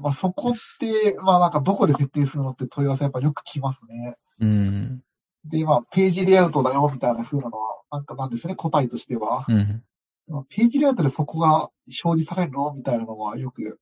[0.01, 4.15] まあそこって、まあなんかどこで設定するのって問い合わせやっぱよく来ますね。
[4.39, 5.03] うん。
[5.45, 9.45] で、まあページレイアウトだよみたいな風なのは、なんかなんですね、答えとしては。
[9.47, 9.83] うん。
[10.27, 11.69] まあページレイアウトでそこが
[12.03, 13.79] 表示されるのみたいなのはよく、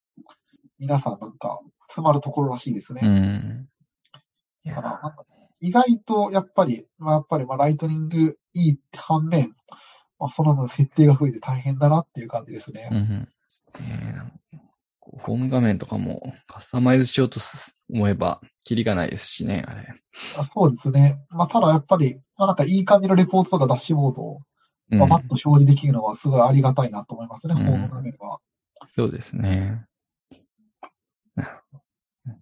[0.80, 3.02] 皆さんなんか詰まるところらしいですね。
[3.04, 3.68] うん。
[4.66, 5.24] だから、なんか
[5.60, 9.56] 意外と、やっぱり、まあ、やっぱり、まあ、ライトニングいいって反面、
[10.20, 12.90] まあ、その分設定が増えて大変だなっていう感じですね。
[12.92, 13.28] うん。
[13.80, 14.56] えー
[15.18, 19.94] ホーム画面とかもカスタマイズしようとす思えば、キリがないですしね、あれ。
[20.38, 21.20] あそうですね。
[21.30, 24.36] まあ、ただやっぱり、まあ、なんかいい感じのレポートとかダッシュボードを、
[24.92, 28.40] うんババッと表示できるのはすごいありがたいなと思いますね、うんホーム画面は。
[28.96, 29.88] そうですね。
[31.34, 31.84] なるほど。
[32.28, 32.38] うん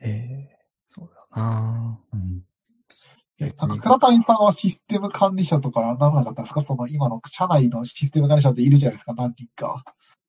[0.00, 0.53] えー、
[1.34, 2.42] そうだなうん。
[3.40, 6.62] えなんか、倉谷さんはシステム管理者とかならなかったんですか？
[6.62, 9.84] その今の社内のシステム管理者っているじゃないですか、何人か。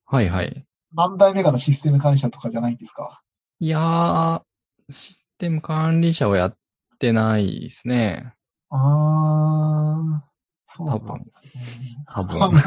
[0.05, 0.65] はいはい。
[0.93, 3.21] 何代目かのシステム管理者とかじゃないんですか？
[3.59, 4.41] いやー、
[4.89, 6.57] システム管理者はやっ
[6.99, 8.33] てないですね。
[8.69, 10.21] あー、
[10.67, 11.51] そうなんですね。
[12.07, 12.59] 多分 多分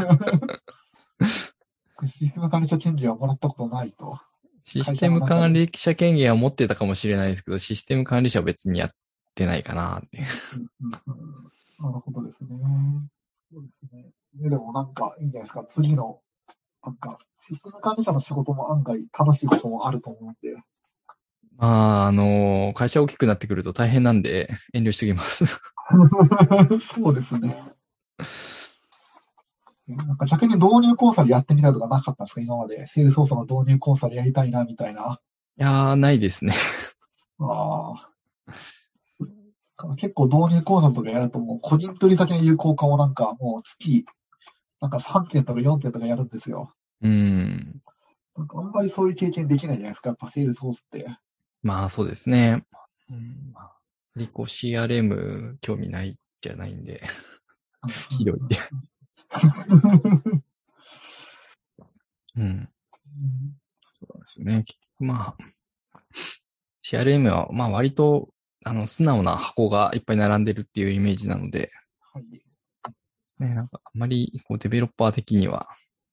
[2.08, 4.18] システム管理者チェンジはもらったことないと。
[4.68, 8.90] システム管理者権限は持ってたかもしれないですけど、システム管理者は別にやっ
[9.34, 10.18] てないかなって。
[10.56, 11.48] うんうんうん
[11.80, 12.48] なるほどですね。
[13.52, 14.10] そうですね。
[14.34, 15.64] でもなんかいいじゃないですか。
[15.70, 16.20] 次の、
[16.84, 20.56] なんか、システム管理者の仕事も案外楽しいこともあると思うんで。
[21.56, 25.44] まあ、あの、会社大きくなってくると大変なんで、遠慮しておきます。
[26.80, 27.62] そうですね。
[29.96, 32.40] なんか逆に導入コンサルやってみたいとかなかったんですか？
[32.40, 32.86] 今まで。
[32.86, 35.20] セールスソースの導入コンサルやりたいな、みたいな。
[35.58, 36.54] いやー、ないですね。
[37.40, 38.10] ああ。
[39.96, 44.04] 結構導入コンサルとかやるともう個人取り先の有効化をなんかもう月、
[44.80, 46.74] なんか3点とか4点とかやるんですよ。
[47.00, 47.80] うん。
[48.36, 51.06] なんかあんまりそういう経験できないじゃないですか、やっぱ Salesforce って。
[51.62, 52.64] まあ、そうですね。
[53.10, 53.72] うん、まあ、
[54.16, 57.02] リコ CRM 興味ないじゃないんで、
[58.10, 58.38] ひどい。
[62.36, 62.68] うん。
[64.00, 64.64] そうですね。
[64.64, 65.36] 結局まあ、
[66.84, 68.28] CRM は、まあ割と、
[68.64, 71.70] あの、素直な箱がいっぱい並んでるっていうイメージなので、
[72.12, 72.24] はい。
[73.38, 75.68] ね、なんかあんまり、こう、デベロッパー的には、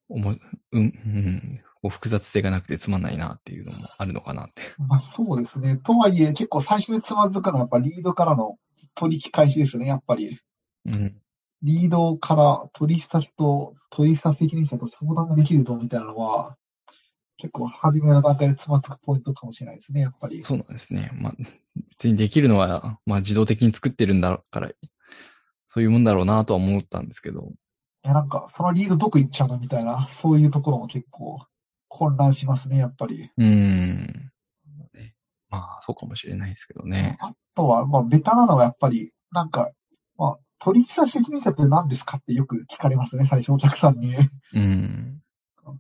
[0.10, 0.36] おも、
[0.72, 4.62] うん、うん、こう複雑性がなくてつまんないなっていうのもあるのかなって。
[4.78, 5.78] まあそうですね。
[5.78, 8.58] とはいえ、結構最初につまずくのはやっぱリードからの
[8.94, 10.40] 取引開始ですね、やっぱり。
[10.86, 11.22] うん。
[11.64, 16.58] リードから取引先と取引先責任者と相談ができるとみたいなのは、
[17.38, 20.44] 結構初めの段階でつまずくポイントかもしれないですね、やっぱり。
[20.44, 21.12] そうなんですね。
[21.14, 21.36] まあ、
[21.92, 24.72] 別にできるのは、まあ自動的に作ってるんだから、
[25.68, 27.52] そういうもんだろうなとは思ったんですけど。
[28.04, 31.40] いや、なんか、そのリードどこ行っちゃうのみたいな、そういうところも結構
[31.88, 33.30] 混乱しますね、やっぱり。
[33.38, 34.32] うーん。
[35.50, 37.18] まあ、そうかもしれないですけどね。
[37.22, 39.72] あとは、まあ、ベタなのはやっぱり、なんか、
[40.18, 44.16] まあ、取引先責任者って何ですかってよく聞かれますね、最初お客さんに。
[44.54, 45.22] うん。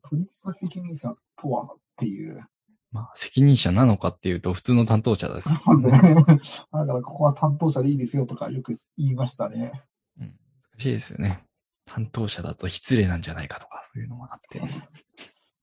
[0.10, 2.46] 取引先責任者とはっていう。
[2.92, 5.56] まあ、責任者なのかっていうと、普通の担当者です。
[5.56, 5.92] そうね。
[5.92, 6.40] だか
[6.72, 9.84] ら、ここは担当者でいいですよとかよく言いましたね。
[10.20, 10.28] うん。
[10.72, 11.44] 難しいですよね。
[11.86, 14.62] 担当者だと失礼なんじゃないかとか、そういうのもあって。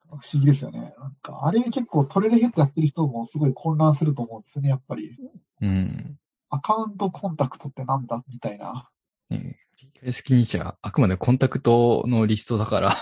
[0.08, 0.94] 不思議ですよね。
[0.98, 5.16] なんか、あれ結構トレレヘッドやってる人もすごい混乱すると思うんですね、やっぱり。
[5.62, 6.18] うん。
[6.50, 8.90] アカウントコンタクトってなんだみたいな。
[9.32, 9.58] ね
[10.02, 12.96] え責任者、あくまでコンタクトのリストだから、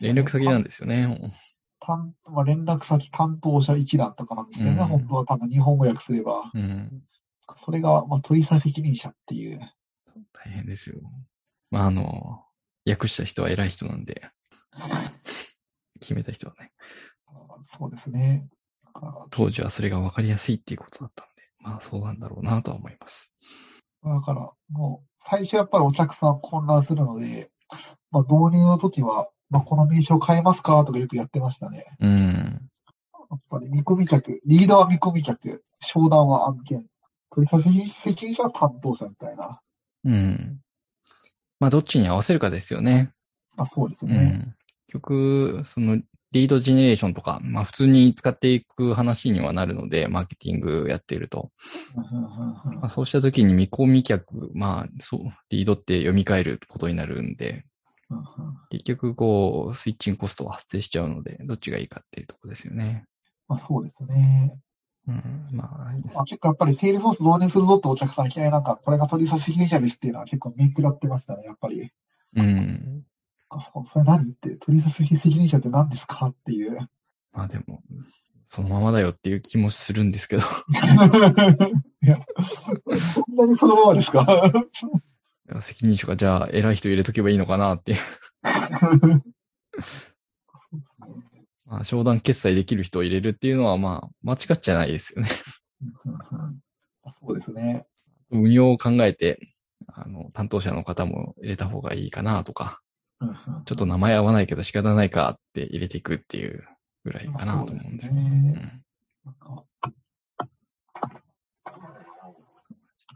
[0.00, 1.32] 連絡先なんですよね。
[1.80, 4.80] 担まあ、連絡先担当者一覧とかなんですよね。
[4.80, 6.40] うん本当は多分日本語訳すれば。
[6.52, 7.02] うん。
[7.62, 9.60] それが、まあ、取引責任者っていう。
[10.32, 10.96] 大変ですよ。
[11.70, 12.42] まあ、あの、
[12.88, 14.22] 訳した人は偉い人なんで、
[16.00, 16.72] 決めた人はね、
[17.26, 18.48] あそうですね。
[19.30, 23.34] 当時はそれが分かりやすいっていうことだったんで、まあそうなんだろうなとは思います。
[24.04, 27.50] だから、もう、最初やっぱりお客さん混乱するので、
[28.10, 31.86] まあ、導入の時は、まあ、この名称変えますかとかよくやってましたね。
[32.00, 32.70] うん。
[33.30, 36.86] やっぱり見込み客、リーダーは見込み客、商談は案件、
[37.30, 39.60] 取引責任者は担当者みたいな。
[40.04, 40.60] うん。
[41.58, 43.12] まあどっちに合わせるかですよね。
[43.56, 44.14] まあ、そうですね。
[44.16, 44.54] うん。
[44.86, 46.00] 結局、その、
[46.34, 51.50] リードジェネレーションとか、まあ普通に使っていく話にはなるので、マーケティングやっていると。
[51.94, 55.20] まあ、そうした時に見込み客、まあそう、
[55.50, 57.64] リードって読み替えることになるんで、
[58.70, 63.04] 結局こう、スイッチングコストは発生しちゃうので、どっちがいいかっていうところですよね。
[63.48, 64.56] まあ、そうですね。
[65.06, 65.48] うん。
[65.52, 65.68] まあ、
[66.14, 71.90] まあ、結構やっぱりセールソース導入するぞってお客さんいきなんか、これが取引責任者ですっていうのは結構面食らってましたね、やっぱり。
[72.36, 73.02] うん。
[73.60, 76.76] そそれ何って、取引責任者って何ですかっていう。
[77.32, 77.82] まあでも、
[78.46, 80.42] そのままだよっていう気もするんですけど。
[82.02, 82.72] いや、そ
[83.30, 84.52] んなにそのままですか？
[85.60, 87.98] 責任者がじゃあ偉い人入れとけばいいのかなっていう。
[91.66, 95.28] まあ、商談決済できる人を入れるっていうのはまあ、間違っちゃないですよね。
[95.28, 95.44] そ
[97.26, 97.86] うですね。
[98.30, 99.48] 運用を考えて、
[99.88, 102.80] あの、担当者の方も入れた方がいいかなとか、
[103.64, 106.64] ちょっと名前合わないけど仕方ないかって入れていくっていう
[107.04, 108.80] ぐらいかなと思うんですよね。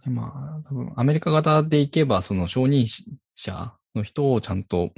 [0.07, 2.87] まあ、多分アメリカ型でいけば、その承認
[3.35, 4.93] 者の人をちゃんと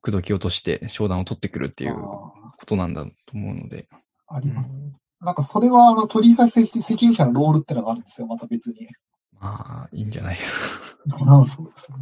[0.00, 2.26] 口説き落として商談を取ってくるっていうこ
[2.66, 3.86] となんだと思うので。
[4.28, 4.72] あります。
[5.20, 8.88] なんかそれはあの取引責任者のロールってのがあるんですよ、また別に。
[9.38, 11.02] まあ、いいんじゃないですか。
[11.46, 11.98] そうですね。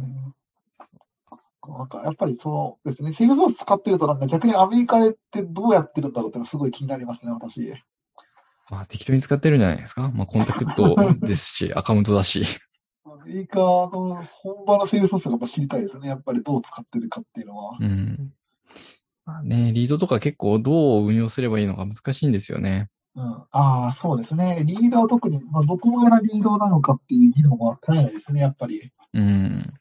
[1.69, 7.73] なんかやっぱりそうですね、セールソース使ってるとなんか逆にアメリカでってどうやってるんだろうってのがすごい気になりますね、私。
[8.69, 10.11] まあ適当に使ってるんじゃないですか。
[10.15, 12.45] まあコンタクトですし、 アカウントだし。
[13.03, 16.07] アメリカの本場のセールソースがやっぱ知りたいですね。
[16.07, 17.77] やっぱりどう使ってるかっていうのは。
[17.79, 18.33] うん。
[19.25, 22.89] まあね、リードとか結構どう運用すればいいのか難しいんですよね。
[23.15, 23.23] うん。
[23.51, 24.63] ああ、そうですね。
[24.65, 28.91] リーダーは特に、まあ、どこまでがリードなのかっていう議論は絶えないですね、やっぱり。
[29.13, 29.73] うん。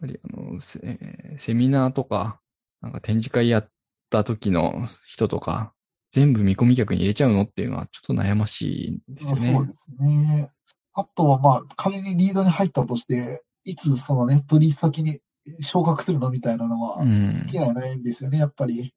[0.00, 2.40] やっぱりあの、セセミナーとか、
[2.80, 3.70] なんか展示会やっ
[4.10, 5.72] た時の人とか、
[6.10, 9.54] 全部見込み客に入れちゃうのっていうのはちょっと悩ましいんですよね。
[9.54, 10.50] そうですね。
[10.94, 15.20] あとはまあ、仮にリードに入ったとして、いつそのね、取引先に
[15.60, 17.32] 昇格するのみたいなのは、うん。
[17.34, 18.94] 好きなないんですよね、やっぱり。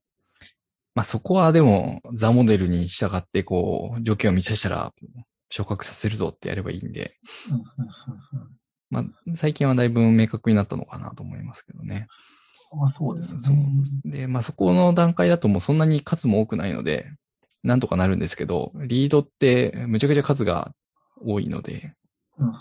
[0.96, 4.94] まあそこはでも、ザモデルに従って、こう、条件を満たしたら、
[5.50, 7.18] 昇格させるぞってやればいいんで、
[7.50, 8.61] うんうんうんうん
[8.92, 12.08] まあ最近はだいぶ明確になったのかなと思いますけどね。
[12.72, 13.42] まあそうですね。
[14.06, 17.08] で、まあそこの段階だともうそんなに数も多くないので、
[17.64, 20.74] なんとかなるんですけど、リードってむちゃくちゃ数が
[21.26, 21.94] 多いので、
[22.38, 22.54] うんうん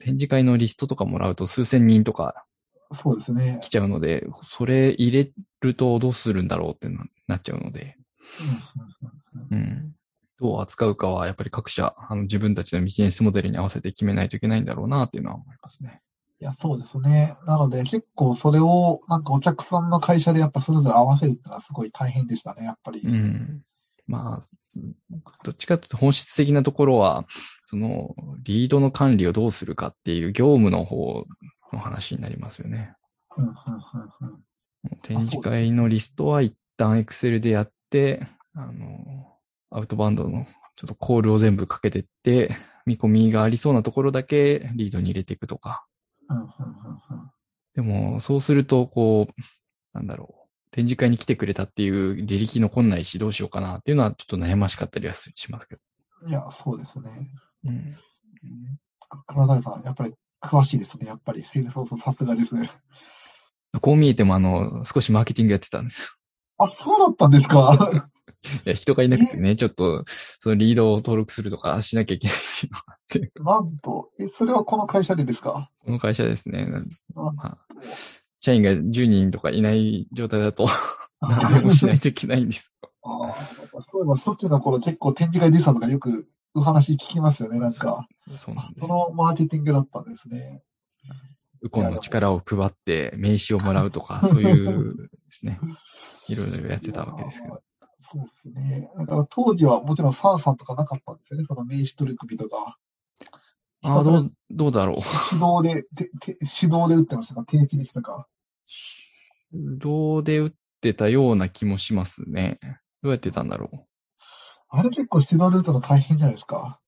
[0.00, 2.44] 展示会のリストとかもらうと数千人とか
[2.92, 3.58] そうですね。
[3.62, 7.96] 来ちゃうので、それ入れるとどうするんだろうってななっちゃうので、
[9.50, 9.95] うんうんうんうん。
[10.38, 16.02] どう扱うかはやっぱり各社、あの自分たちのビジネスモデルに合わせて決めないといけないんだろうなっていうのは思いますね。
[16.40, 17.34] いや、そうですね。
[17.46, 23.00] なので、結構それを、なんかお客さんの会社でやっぱそれぞれ合わせるっていうのはすごい大変でしたね、やっぱり。
[23.00, 23.62] うん。
[24.06, 24.40] まあ、
[25.42, 27.24] どっちかというと本質的なところは、
[27.64, 31.24] その、リードの管理をどうするかっていう業務の方
[31.72, 32.94] の話になりますよね。
[33.36, 34.42] うんうんうんうん
[35.02, 39.35] 展示会のリストは一旦 Excel でやって、あの、
[39.70, 40.46] アウトバウンドの
[40.76, 42.56] ちょっとコールを全部かけてって、
[42.86, 45.84] 見込みがありそうなところだけリードに入れていくとか。
[47.74, 49.42] でも、そうすると、こう、
[49.92, 50.46] なんだろう。
[50.70, 55.80] 展示会に来てくれたっていう履歴残んないし、どうしようかなっていうのはちょっと悩ましかったりはしますけど。
[56.26, 57.30] いや、そうですね。
[57.64, 57.70] うん。
[57.70, 57.98] うん
[59.26, 61.06] 倉谷さん、やっぱり詳しいですね。
[61.06, 62.54] やっぱり、セールスソースさすがです。
[63.80, 66.18] こう見えても、あの、少しマーケティングやってたんです
[66.58, 67.78] あ、そうだったんですか？
[67.92, 68.04] よ。
[68.64, 75.70] いや、人がいなくてね、ちょっと、そのリードを登録するとかしなきゃいけないっていうのがあって、 なんと、え、それはこの会社でですか？
[75.84, 76.66] この会社ですね。
[77.14, 77.58] あまあ、
[78.40, 80.68] 社員が10人とかいない状態だと、
[81.20, 82.72] 何でもしないといけないんです。
[83.02, 83.34] ああ、
[83.90, 88.08] そういえば初期の頃結構展示会出てたとかよくお話聞きますよね、なんか。
[88.36, 88.92] そうなんですそ。
[88.92, 90.62] のマーケティングだったんですね。
[91.62, 95.58] ウコンの力を配って名刺をもらうとか、そういうですね、
[96.28, 97.60] いろいろやってたわけですけど。
[98.10, 98.90] そうですね。
[98.96, 102.78] だから当時はもちろんサンさんとかなかったんですよね、その名刺取り組みとか。
[103.82, 104.96] ああ、どう、どうだろう。
[105.30, 107.44] 手動で、てて手動で打ってましたか？
[107.44, 108.26] 定期でしたか
[109.52, 112.58] 手動で打ってたような気もしますね。
[113.02, 113.86] どうやってたんだろう。
[114.68, 116.80] あれ結構手動で打つの大変じゃないですか。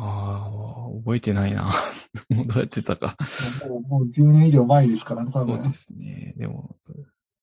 [0.00, 1.72] ああ、覚えてないな。
[2.30, 3.16] もうどうやってたか。
[3.68, 5.56] もうもう10年以上前ですからね、多分。
[5.56, 6.34] そうですね。
[6.36, 6.76] でも、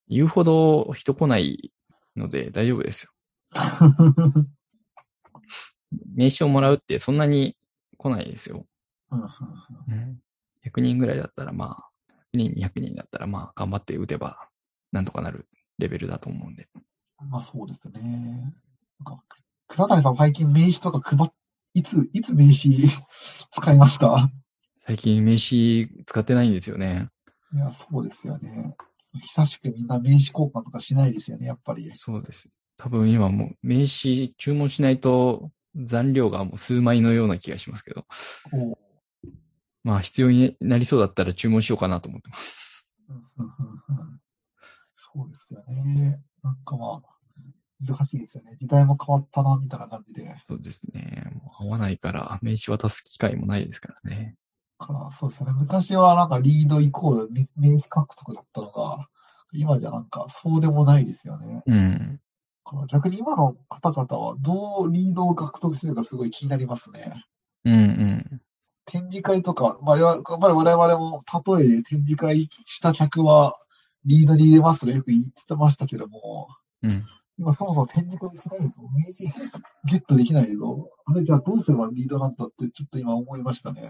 [0.08, 1.74] 言うほど人来ない
[2.16, 3.11] ので大丈夫ですよ。
[6.16, 7.55] 名刺をもらうってそんなに
[7.97, 8.66] 来ないですよ。
[9.11, 9.28] うんうん
[9.88, 10.20] うん、
[10.66, 11.89] 100人ぐらいだったらまあ、
[12.34, 14.49] 100人、200人だったらまあ、頑張って打てば、
[14.91, 15.47] なんとかなる
[15.78, 16.68] レベルだと思うんで。
[17.30, 18.01] まあそうですね。
[18.99, 19.24] なんか
[19.68, 21.32] 倉谷さん最近名刺とか配っ、
[21.74, 22.88] いつ、いつ名刺
[23.51, 24.30] 使いました？
[24.80, 27.09] 最近名刺使ってないんですよね。
[27.53, 28.76] いや、そうですよね。
[29.22, 31.91] 久しくみんな名刺交換とかしないですよね、やっぱり。
[31.93, 32.49] そうです。
[32.78, 38.05] 多分今もう名刺注文しないと残量がもう数枚のような気がしますけど。
[39.84, 42.88] まあ必要になりそうだったら注文しようかなと思ってます。
[44.95, 46.20] そうですよね。
[46.43, 47.16] なんかまあ、
[47.86, 48.57] 難しいですよね。
[48.59, 50.36] 時代も変わったな、みたいな感じで。
[50.47, 51.32] そうですね。
[51.36, 54.36] もう合わないから名刺渡す機会もないですからね。
[54.78, 55.52] から、そうですね。
[55.54, 59.08] 昔はなんかリードイコール名名刺獲得だったのが、
[59.54, 61.64] 今じゃなんかそうでもないですよね。
[61.66, 62.20] うん。
[62.66, 67.24] だから逆に今の方々はどうリードを獲得するかすごい気になりますね。
[67.64, 68.42] うんうん。
[68.86, 71.22] 展示会とか、まあ、やっぱり我々も
[71.58, 73.56] 例えで展示会した客は
[74.06, 76.50] リードに入れますとかよく言ってましたけども、
[76.84, 77.06] うん。
[77.38, 79.26] 今そもそも展示会しないと名刺
[79.86, 83.82] ゲットできないけど、あれじゃあどうすればリードなんだってちょっと今思いましたね。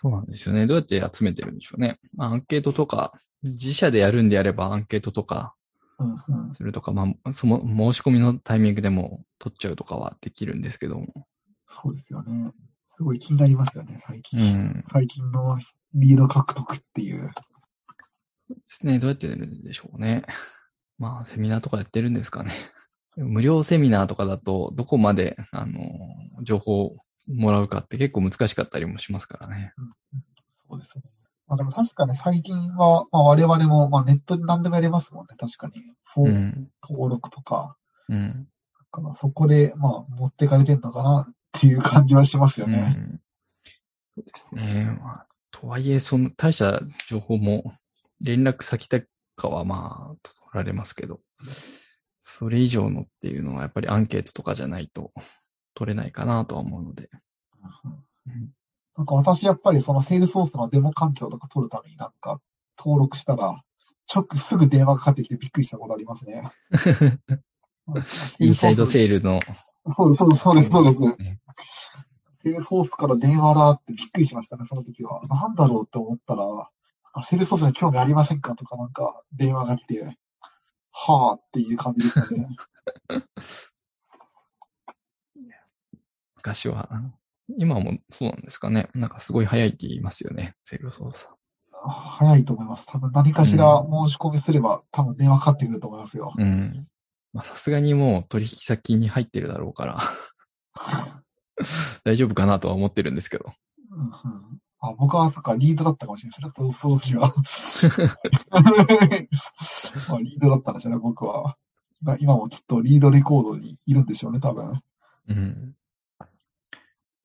[0.00, 0.68] そうなんですよね。
[0.68, 1.98] どうやって集めてるんでしょうね。
[2.14, 5.54] まあ、アンケートとか、自社でやるんであればアンケートとか、
[5.98, 6.54] うんうん。
[6.54, 11.26] するとか、まあ、その申し込みのタイミングでも取っちゃうとかはできるんですけども。
[11.66, 12.52] そうですよね。
[12.96, 14.38] すごい気になりますよね、最近。
[14.38, 14.84] うん。
[14.92, 15.58] 最近の
[15.94, 17.32] リード獲得っていう。
[18.50, 19.00] ですね。
[19.00, 20.22] どうやってやるんでしょうね。
[20.96, 22.52] まあ、セミナーとかやってるんですかね。
[23.16, 25.80] 無料セミナーとかだと、どこまで、あの、
[26.44, 26.96] 情報を
[27.28, 29.72] もらうかって結構難しかったりもしますからね。
[30.68, 31.04] そうですね。
[31.46, 35.82] まあでも確かに最近は、まあ我々も、まあネットで何でもやりますもんね、確かに。
[36.04, 36.70] フォーうん。
[36.82, 37.76] 登録とか。
[38.08, 38.48] うん。
[38.92, 42.80] だからそこで、まあ持ってかれてんのかなっていう感じはしますようね。
[42.80, 43.20] ん。
[44.14, 44.98] そうですね。
[45.00, 47.72] まあ、とはいえ、その、大した情報も、
[48.20, 49.00] 連絡先と
[49.36, 51.20] かはまあ、取られますけど、
[52.20, 55.12] それ以上のっていうのはやっぱりアンケートとかじゃないと
[55.78, 57.08] 取れないかなとは思うので。
[58.26, 58.52] うん
[58.96, 62.40] なんか私やっぱりそのセールソースのデモ環境とか取るためになんか
[62.76, 63.62] 登録したら、
[64.12, 66.50] 直すぐ電話かかってきてびっくりしたことありますね。
[68.40, 69.38] インサイドセールの、
[69.96, 71.22] そうです、そうです、そうです、そうです。
[71.22, 71.40] ね
[72.42, 75.24] セールスフォースから電話だってびっくりしましたね、その時は。
[75.28, 76.42] なんだろうって思ったら、
[77.12, 80.18] あセールスフォースに興味ありませんかとかなんか電話が来て、
[80.90, 82.48] はぁっていう感じでしたね。
[86.38, 86.88] 昔は、
[87.58, 88.88] 今もそうなんですかね。
[88.94, 90.54] なんかすごい早いって言いますよね。
[90.64, 91.28] セール操作。
[92.18, 92.86] 早いと思います。
[92.86, 96.32] 多分何かしら申し込みすれば、多分電話かかってくると思いますよ。
[96.36, 96.86] うん。
[97.32, 100.00] まあさすがにもう取引先に入ってるだろうから、
[102.04, 103.52] 大丈夫かなとは思ってるんですけど。
[103.90, 104.12] うんうん
[104.80, 106.72] あ僕は、そっか、リードだったかもしれないですね。
[106.72, 107.34] そう、そうは。
[110.08, 111.56] まあ、リードだったんでしょうね、僕は。
[112.02, 114.80] まあ今もきっとリードレコードにいるんでしょうね、多分。
[115.26, 115.74] うん。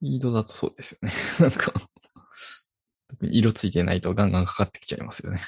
[0.04, 1.14] リードだとそうですよね。
[1.40, 1.74] なんか、
[3.22, 5.42] 色ついてないとガンガンかかってきちゃいますよね。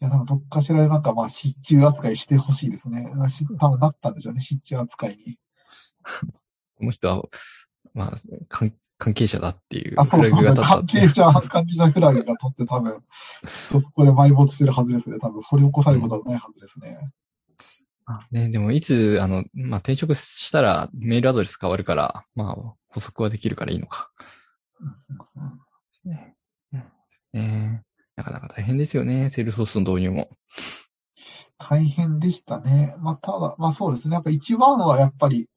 [0.00, 3.06] いや、なんかどっかしらでなんかまあ、失注扱いしてほしいですね。
[3.30, 5.38] し多分なったんでしょうね、失注扱いに。
[6.76, 7.22] この人は、
[7.94, 8.16] まあ、
[8.48, 13.02] 関関係者だっていうあ、そうそう、フラグが立った関係者、関係者フラグが取って多分、
[13.70, 15.18] そこで埋没してるはずですね。
[15.18, 17.10] 多分、掘り起こされることはないはずですね。
[18.06, 24.10] あね、でもいつ、あの、まあ、転職したらメールアドレス変わるから、まあ、補足はできるからいいのか。
[26.04, 26.36] ね。
[26.72, 26.82] うん
[27.32, 27.82] ね
[28.14, 30.28] なかなか大変ですよね、セールスフォースの導入も。
[31.58, 32.94] 大変でしたね。
[32.98, 34.14] まあ、ただ、まあそうですね。
[34.14, 35.48] やっぱ一番はやっぱり、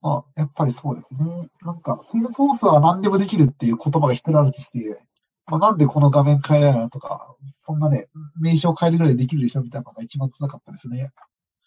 [0.00, 1.48] まあ、やっぱりそうですね。
[1.62, 4.98] なんか、セールスフォースは何でもできるっていう言葉が一人歩きして、
[5.46, 8.08] まあ、なんでこの画面変えられないのとか、そんなね、
[8.40, 11.12] 名称変えるぐらいできるでしょみたいなのが一番辛かったですね。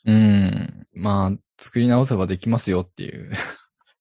[0.05, 0.87] うん。
[0.93, 3.31] まあ、作り直せばできますよっていう。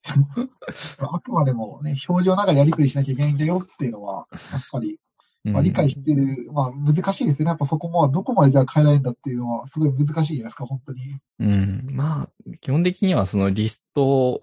[0.98, 4.98] あくまでもね、表情の中でやりくりしなきゃいけないんだよっていうのは、やっぱり、
[5.44, 7.50] うんまあ、理解してる、まあ難しいですよね。
[7.50, 11.18] やっぱそこもどこまでじゃあ変えられるんだっていうのは、すごい難しいじゃないですか、本当に。
[11.38, 11.86] うん。
[11.92, 12.30] まあ、
[12.60, 14.40] 基本的にはそのリスト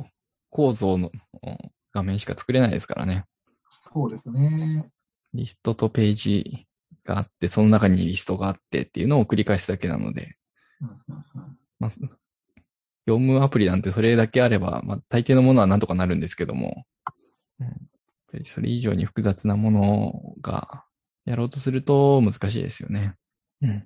[0.50, 1.12] 構造の
[1.44, 1.58] うん
[1.96, 3.26] 画面しか作れないですからね。
[3.70, 4.90] そうですね。
[5.34, 6.68] リストとページ
[7.06, 10.36] があって、その中にリストがあってっていうのを繰り返すだけなので、うんうんうん
[11.80, 11.92] まあ、
[13.06, 16.86] 業務アプリなんてそれだけあれば、まあ、大抵のものはなんとかなるんですけども、
[17.60, 20.86] うん、それ以上に複雑なものが
[21.26, 23.16] やろうとすると難しいですよね。
[23.62, 23.84] うん。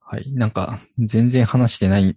[0.00, 0.32] はい。
[0.34, 2.14] なんか、全然話してない、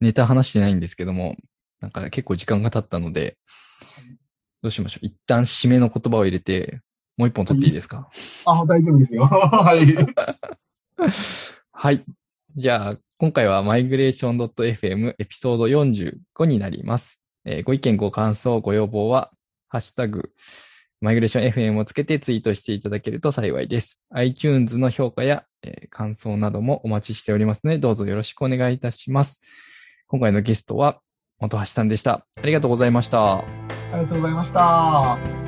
[0.00, 1.36] ネタ話してないんですけども、
[1.80, 3.36] なんか結構時間が経ったので、
[4.62, 5.06] どうしましょう。
[5.06, 6.80] 一旦締めの言葉を入れて、
[7.16, 8.08] もう一本取っていいですか？
[8.46, 9.24] あ、大丈夫ですよ。
[9.26, 9.86] はい。
[11.72, 12.04] はい。
[12.58, 17.20] じゃあ、今回は migration.fm エピソード45になります。
[17.44, 19.30] えーご意見、ご感想、ご要望は、
[19.68, 20.30] ハッシュタグ、
[21.04, 24.00] migrationfm をつけてツイートしていただけると幸いです。
[24.08, 29.42] iTunes の評価や、えー感想などもお待ちしておりますので、どうぞよろしくお願いいたします。
[30.06, 31.02] 今回のゲストは、
[31.36, 32.26] 本橋さんでした。
[32.42, 33.40] ありがとうございました。
[33.40, 33.44] あ
[33.92, 35.45] りがとうございました。